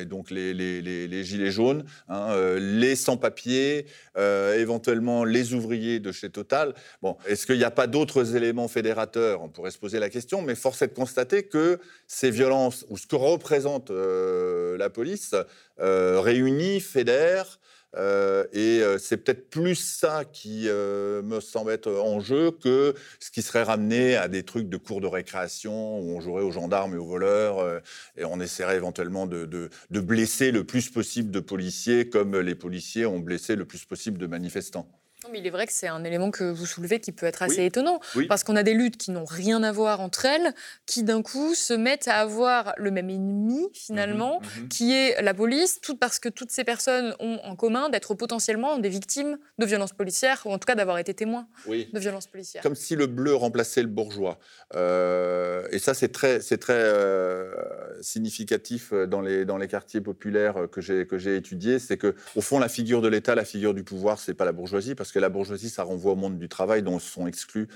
et 0.00 0.04
donc 0.06 0.30
les, 0.30 1.24
gilets 1.24 1.50
jaunes, 1.52 1.84
hein, 2.08 2.34
les 2.58 2.96
sans-papiers, 2.96 3.86
éventuellement 4.16 5.24
les 5.24 5.54
ouvriers 5.54 6.00
de 6.00 6.10
chez 6.10 6.30
Total. 6.30 6.74
Bon, 7.00 7.16
est-ce 7.26 7.46
qu'il 7.46 7.58
n'y 7.58 7.64
a 7.64 7.70
pas 7.70 7.86
d'autres 7.86 8.34
éléments 8.34 8.66
fédérateurs? 8.66 9.42
On 9.42 9.48
pourrait 9.48 9.70
se 9.70 9.78
poser 9.78 10.00
la 10.00 10.10
question, 10.10 10.42
mais 10.42 10.56
force 10.56 10.82
est 10.82 10.88
de 10.88 10.94
constater 10.94 11.44
que 11.44 11.78
ces 12.08 12.30
violences, 12.30 12.84
ou 12.88 12.98
ce 12.98 13.06
que 13.06 13.16
représente 13.16 13.90
la 13.90 14.90
police, 14.90 15.34
réunit, 15.78 16.80
fédère, 16.80 17.60
euh, 17.96 18.44
et 18.52 18.80
euh, 18.80 18.98
c'est 18.98 19.18
peut-être 19.18 19.50
plus 19.50 19.74
ça 19.74 20.24
qui 20.24 20.64
euh, 20.68 21.22
me 21.22 21.40
semble 21.40 21.70
être 21.72 21.90
en 21.92 22.20
jeu 22.20 22.50
que 22.50 22.94
ce 23.20 23.30
qui 23.30 23.42
serait 23.42 23.62
ramené 23.64 24.16
à 24.16 24.28
des 24.28 24.42
trucs 24.44 24.68
de 24.68 24.76
cours 24.78 25.00
de 25.00 25.06
récréation 25.06 25.98
où 26.00 26.16
on 26.16 26.20
jouerait 26.20 26.42
aux 26.42 26.50
gendarmes 26.52 26.94
et 26.94 26.98
aux 26.98 27.06
voleurs 27.06 27.80
et 28.16 28.24
on 28.24 28.40
essaierait 28.40 28.76
éventuellement 28.76 29.26
de, 29.26 29.44
de- 29.44 29.68
de 29.90 30.00
blesser 30.00 30.52
le 30.52 30.64
plus 30.64 30.88
possible 30.90 31.30
de 31.30 31.40
policiers 31.40 32.08
comme 32.08 32.38
les 32.38 32.54
policiers 32.54 33.06
ont 33.06 33.18
blessé 33.20 33.56
le 33.56 33.64
plus 33.66 33.84
possible 33.84 34.18
de 34.18 34.26
manifestants. 34.26 34.88
Non, 35.24 35.30
mais 35.32 35.38
il 35.38 35.46
est 35.46 35.50
vrai 35.50 35.66
que 35.66 35.72
c'est 35.72 35.86
un 35.86 36.02
élément 36.02 36.30
que 36.32 36.44
vous 36.44 36.66
soulevez 36.66 36.98
qui 36.98 37.12
peut 37.12 37.26
être 37.26 37.42
assez 37.42 37.58
Oui. 37.60 37.66
étonnant. 37.66 38.00
Oui. 38.16 38.26
Parce 38.26 38.42
qu'on 38.42 38.56
a 38.56 38.62
des 38.64 38.74
luttes 38.74 38.96
qui 38.96 39.10
n'ont 39.12 39.24
rien 39.24 39.62
à 39.62 39.70
voir 39.70 40.00
entre 40.00 40.24
elles, 40.24 40.52
qui 40.86 41.04
d'un 41.04 41.22
coup 41.22 41.54
se 41.54 41.72
mettent 41.74 42.08
à 42.08 42.16
avoir 42.16 42.74
le 42.76 42.90
même 42.90 43.08
ennemi, 43.08 43.68
finalement, 43.72 44.40
Mhm, 44.40 44.62
mhm. 44.62 44.68
qui 44.68 44.92
est 44.92 45.22
la 45.22 45.32
police, 45.32 45.80
tout 45.80 45.96
parce 45.96 46.18
que 46.18 46.28
toutes 46.28 46.50
ces 46.50 46.64
personnes 46.64 47.14
ont 47.20 47.38
en 47.44 47.54
commun 47.54 47.88
d'être 47.88 48.14
potentiellement 48.14 48.78
des 48.78 48.88
victimes 48.88 49.38
de 49.58 49.66
violences 49.66 49.92
policières, 49.92 50.42
ou 50.44 50.50
en 50.50 50.58
tout 50.58 50.66
cas 50.66 50.74
d'avoir 50.74 50.98
été 50.98 51.14
témoins 51.14 51.46
Oui. 51.66 51.88
de 51.92 51.98
violences 52.00 52.26
policières. 52.26 52.62
Comme 52.62 52.74
si 52.74 52.96
le 52.96 53.06
bleu 53.06 53.34
remplaçait 53.36 53.82
le 53.82 53.88
bourgeois. 53.88 54.38
Euh, 54.74 55.66
et 55.70 55.78
ça, 55.78 55.94
c'est 55.94 56.08
très, 56.10 56.40
c'est 56.40 56.58
très 56.58 56.72
euh, 56.76 57.52
significatif 58.00 58.92
dans 58.92 59.20
les, 59.20 59.44
dans 59.44 59.56
les 59.56 59.68
quartiers 59.68 60.00
populaires 60.00 60.66
que 60.72 60.80
j'ai, 60.80 61.06
que 61.06 61.18
j'ai 61.18 61.36
étudiés. 61.36 61.78
C'est 61.78 61.96
que, 61.96 62.14
au 62.34 62.40
fond, 62.40 62.58
la 62.58 62.68
figure 62.68 63.00
de 63.02 63.08
l'État, 63.08 63.34
la 63.34 63.44
figure 63.44 63.74
du 63.74 63.84
pouvoir, 63.84 64.18
c'est 64.18 64.34
pas 64.34 64.44
la 64.44 64.52
bourgeoisie, 64.52 64.94
parce 64.94 65.11
que 65.12 65.18
la 65.18 65.28
bourgeoisie, 65.28 65.70
ça 65.70 65.82
renvoie 65.82 66.12
au 66.12 66.16
monde 66.16 66.38
du 66.38 66.48
travail 66.48 66.82
dont 66.82 66.98
sont 66.98 67.26
exclus 67.26 67.68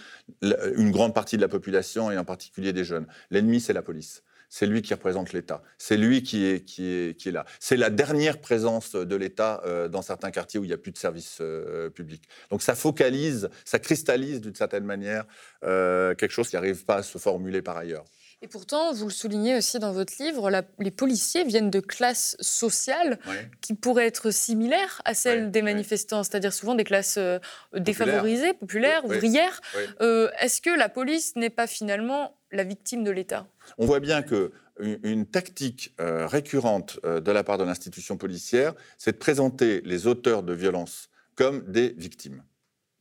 l- 0.42 0.58
une 0.76 0.90
grande 0.90 1.14
partie 1.14 1.36
de 1.36 1.42
la 1.42 1.48
population 1.48 2.10
et 2.10 2.18
en 2.18 2.24
particulier 2.24 2.72
des 2.72 2.84
jeunes. 2.84 3.06
L'ennemi, 3.30 3.60
c'est 3.60 3.72
la 3.72 3.82
police. 3.82 4.22
C'est 4.48 4.66
lui 4.66 4.80
qui 4.80 4.94
représente 4.94 5.32
l'État. 5.32 5.60
C'est 5.76 5.96
lui 5.96 6.22
qui 6.22 6.44
est, 6.46 6.64
qui, 6.64 6.86
est, 6.86 7.18
qui 7.18 7.30
est 7.30 7.32
là. 7.32 7.44
C'est 7.58 7.76
la 7.76 7.90
dernière 7.90 8.40
présence 8.40 8.94
de 8.94 9.16
l'État 9.16 9.60
euh, 9.66 9.88
dans 9.88 10.02
certains 10.02 10.30
quartiers 10.30 10.60
où 10.60 10.64
il 10.64 10.68
n'y 10.68 10.72
a 10.72 10.78
plus 10.78 10.92
de 10.92 10.98
services 10.98 11.38
euh, 11.40 11.90
publics. 11.90 12.28
Donc 12.50 12.62
ça 12.62 12.76
focalise, 12.76 13.48
ça 13.64 13.80
cristallise 13.80 14.40
d'une 14.40 14.54
certaine 14.54 14.84
manière 14.84 15.24
euh, 15.64 16.14
quelque 16.14 16.30
chose 16.30 16.48
qui 16.48 16.54
n'arrive 16.54 16.84
pas 16.84 16.98
à 16.98 17.02
se 17.02 17.18
formuler 17.18 17.60
par 17.60 17.76
ailleurs. 17.76 18.04
Et 18.42 18.48
pourtant, 18.48 18.92
vous 18.92 19.06
le 19.06 19.10
soulignez 19.12 19.56
aussi 19.56 19.78
dans 19.78 19.92
votre 19.92 20.12
livre, 20.22 20.50
la- 20.50 20.62
les 20.78 20.90
policiers 20.90 21.44
viennent 21.44 21.70
de 21.70 21.80
classes 21.80 22.36
sociales 22.40 23.18
qui 23.62 23.72
pourraient 23.74 24.06
être 24.06 24.30
similaires 24.30 25.00
à 25.06 25.14
celles 25.14 25.44
Ouais, 25.44 25.50
des 25.50 25.60
ouais. 25.60 25.72
manifestants, 25.72 26.22
c'est-à-dire 26.22 26.52
souvent 26.52 26.74
des 26.74 26.84
classes 26.84 27.16
euh, 27.16 27.38
défavorisées, 27.74 28.52
populaires, 28.52 29.04
ouvrières. 29.06 29.60
Euh, 30.02 30.30
Est-ce 30.38 30.60
que 30.60 30.70
la 30.70 30.90
police 30.90 31.34
n'est 31.36 31.50
pas 31.50 31.66
finalement 31.66 32.36
la 32.52 32.62
victime 32.64 33.04
de 33.04 33.10
l'État? 33.10 33.46
On 33.78 33.86
voit 33.86 34.00
bien 34.00 34.22
que 34.22 34.52
une, 34.80 34.98
une 35.02 35.26
tactique 35.26 35.94
euh, 36.00 36.26
récurrente 36.26 37.00
de 37.04 37.32
la 37.32 37.42
part 37.42 37.56
de 37.56 37.64
l'institution 37.64 38.18
policière, 38.18 38.74
c'est 38.98 39.12
de 39.12 39.16
présenter 39.18 39.80
les 39.86 40.06
auteurs 40.06 40.42
de 40.42 40.52
violences 40.52 41.08
comme 41.36 41.64
des 41.72 41.94
victimes. 41.96 42.42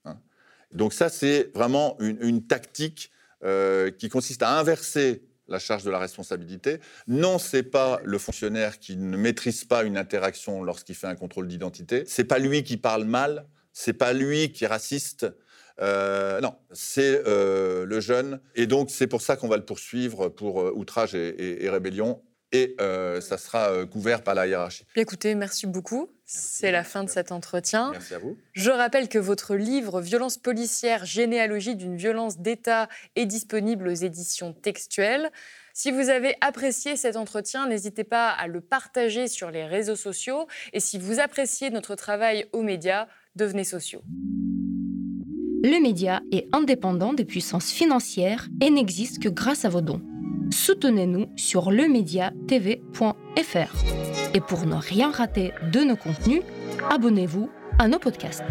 hein. 0.06 0.18
Donc 0.72 0.94
ça, 0.94 1.10
c'est 1.10 1.52
vraiment 1.54 1.98
une, 2.00 2.18
une 2.22 2.48
tactique 2.48 3.12
euh, 3.46 3.92
qui 3.92 4.10
consiste 4.10 4.44
à 4.44 4.58
inverser 4.58 5.24
la 5.48 5.60
charge 5.60 5.84
de 5.84 5.92
la 5.92 6.00
responsabilité. 6.00 6.80
Non, 7.08 7.38
c'est 7.38 7.64
pas 7.64 8.00
le 8.04 8.18
fonctionnaire 8.18 8.80
qui 8.80 8.98
ne 8.98 9.16
maîtrise 9.16 9.64
pas 9.64 9.84
une 9.84 9.98
interaction 9.98 10.64
lorsqu'il 10.64 10.96
fait 10.96 11.08
un 11.08 11.16
contrôle 11.16 11.48
d'identité. 11.48 12.04
C'est 12.08 12.24
pas 12.24 12.40
lui 12.40 12.64
qui 12.64 12.78
parle 12.78 13.04
mal. 13.04 13.46
C'est 13.72 13.94
pas 13.94 14.14
lui 14.14 14.52
qui 14.52 14.64
est 14.64 14.68
raciste. 14.68 15.28
Euh, 15.82 16.42
non, 16.42 16.56
c'est 16.72 17.22
euh, 17.28 17.86
le 17.86 18.00
jeune. 18.00 18.40
Et 18.56 18.66
donc, 18.66 18.90
c'est 18.90 19.08
pour 19.08 19.22
ça 19.22 19.36
qu'on 19.36 19.48
va 19.48 19.58
le 19.58 19.66
poursuivre 19.66 20.30
pour 20.30 20.76
outrage 20.76 21.14
et 21.14 21.70
rébellion. 21.70 22.24
Et 22.56 22.76
euh, 22.80 23.20
ça 23.20 23.38
sera 23.38 23.70
euh, 23.72 23.86
couvert 23.86 24.24
par 24.24 24.34
la 24.34 24.48
hiérarchie. 24.48 24.86
Bien, 24.94 25.04
Écoutez, 25.04 25.36
merci 25.36 25.68
beaucoup. 25.68 26.10
C'est 26.26 26.72
la 26.72 26.84
fin 26.84 27.04
de 27.04 27.10
cet 27.10 27.32
entretien. 27.32 27.92
Merci 27.92 28.14
à 28.14 28.20
vous. 28.20 28.38
Je 28.54 28.72
rappelle 28.72 29.10
que 29.10 29.20
votre 29.20 29.56
livre 29.56 30.00
Violence 30.00 30.38
policière, 30.38 31.06
généalogie 31.06 31.76
d'une 31.76 31.98
violence 31.98 32.40
d'État 32.40 32.88
est 33.16 33.26
disponible 33.26 33.90
aux 33.90 33.94
éditions 33.94 34.54
textuelles. 34.54 35.30
Si 35.74 35.92
vous 35.92 36.10
avez 36.10 36.36
apprécié 36.40 36.96
cet 36.96 37.18
entretien, 37.18 37.68
n'hésitez 37.68 38.06
pas 38.06 38.30
à 38.30 38.48
le 38.48 38.62
partager 38.62 39.28
sur 39.28 39.52
les 39.52 39.66
réseaux 39.66 39.98
sociaux. 39.98 40.48
Et 40.72 40.80
si 40.80 40.98
vous 40.98 41.20
appréciez 41.20 41.70
notre 41.70 41.96
travail 41.96 42.48
aux 42.54 42.64
médias, 42.64 43.08
devenez 43.36 43.66
sociaux. 43.66 44.02
Le 45.64 45.82
média 45.82 46.22
est 46.32 46.48
indépendant 46.54 47.14
des 47.14 47.26
puissances 47.26 47.72
financières 47.72 48.48
et 48.62 48.70
n'existe 48.70 49.22
que 49.22 49.30
grâce 49.30 49.66
à 49.66 49.70
vos 49.70 49.82
dons. 49.82 50.02
Soutenez-nous 50.52 51.28
sur 51.36 51.72
lemediatv.fr. 51.72 53.76
Et 54.34 54.42
pour 54.42 54.66
ne 54.66 54.76
rien 54.76 55.12
rater 55.12 55.54
de 55.72 55.82
nos 55.82 55.96
contenus, 55.96 56.42
abonnez-vous 56.90 57.50
à 57.80 57.88
nos 57.88 58.00
podcasts. 58.00 58.44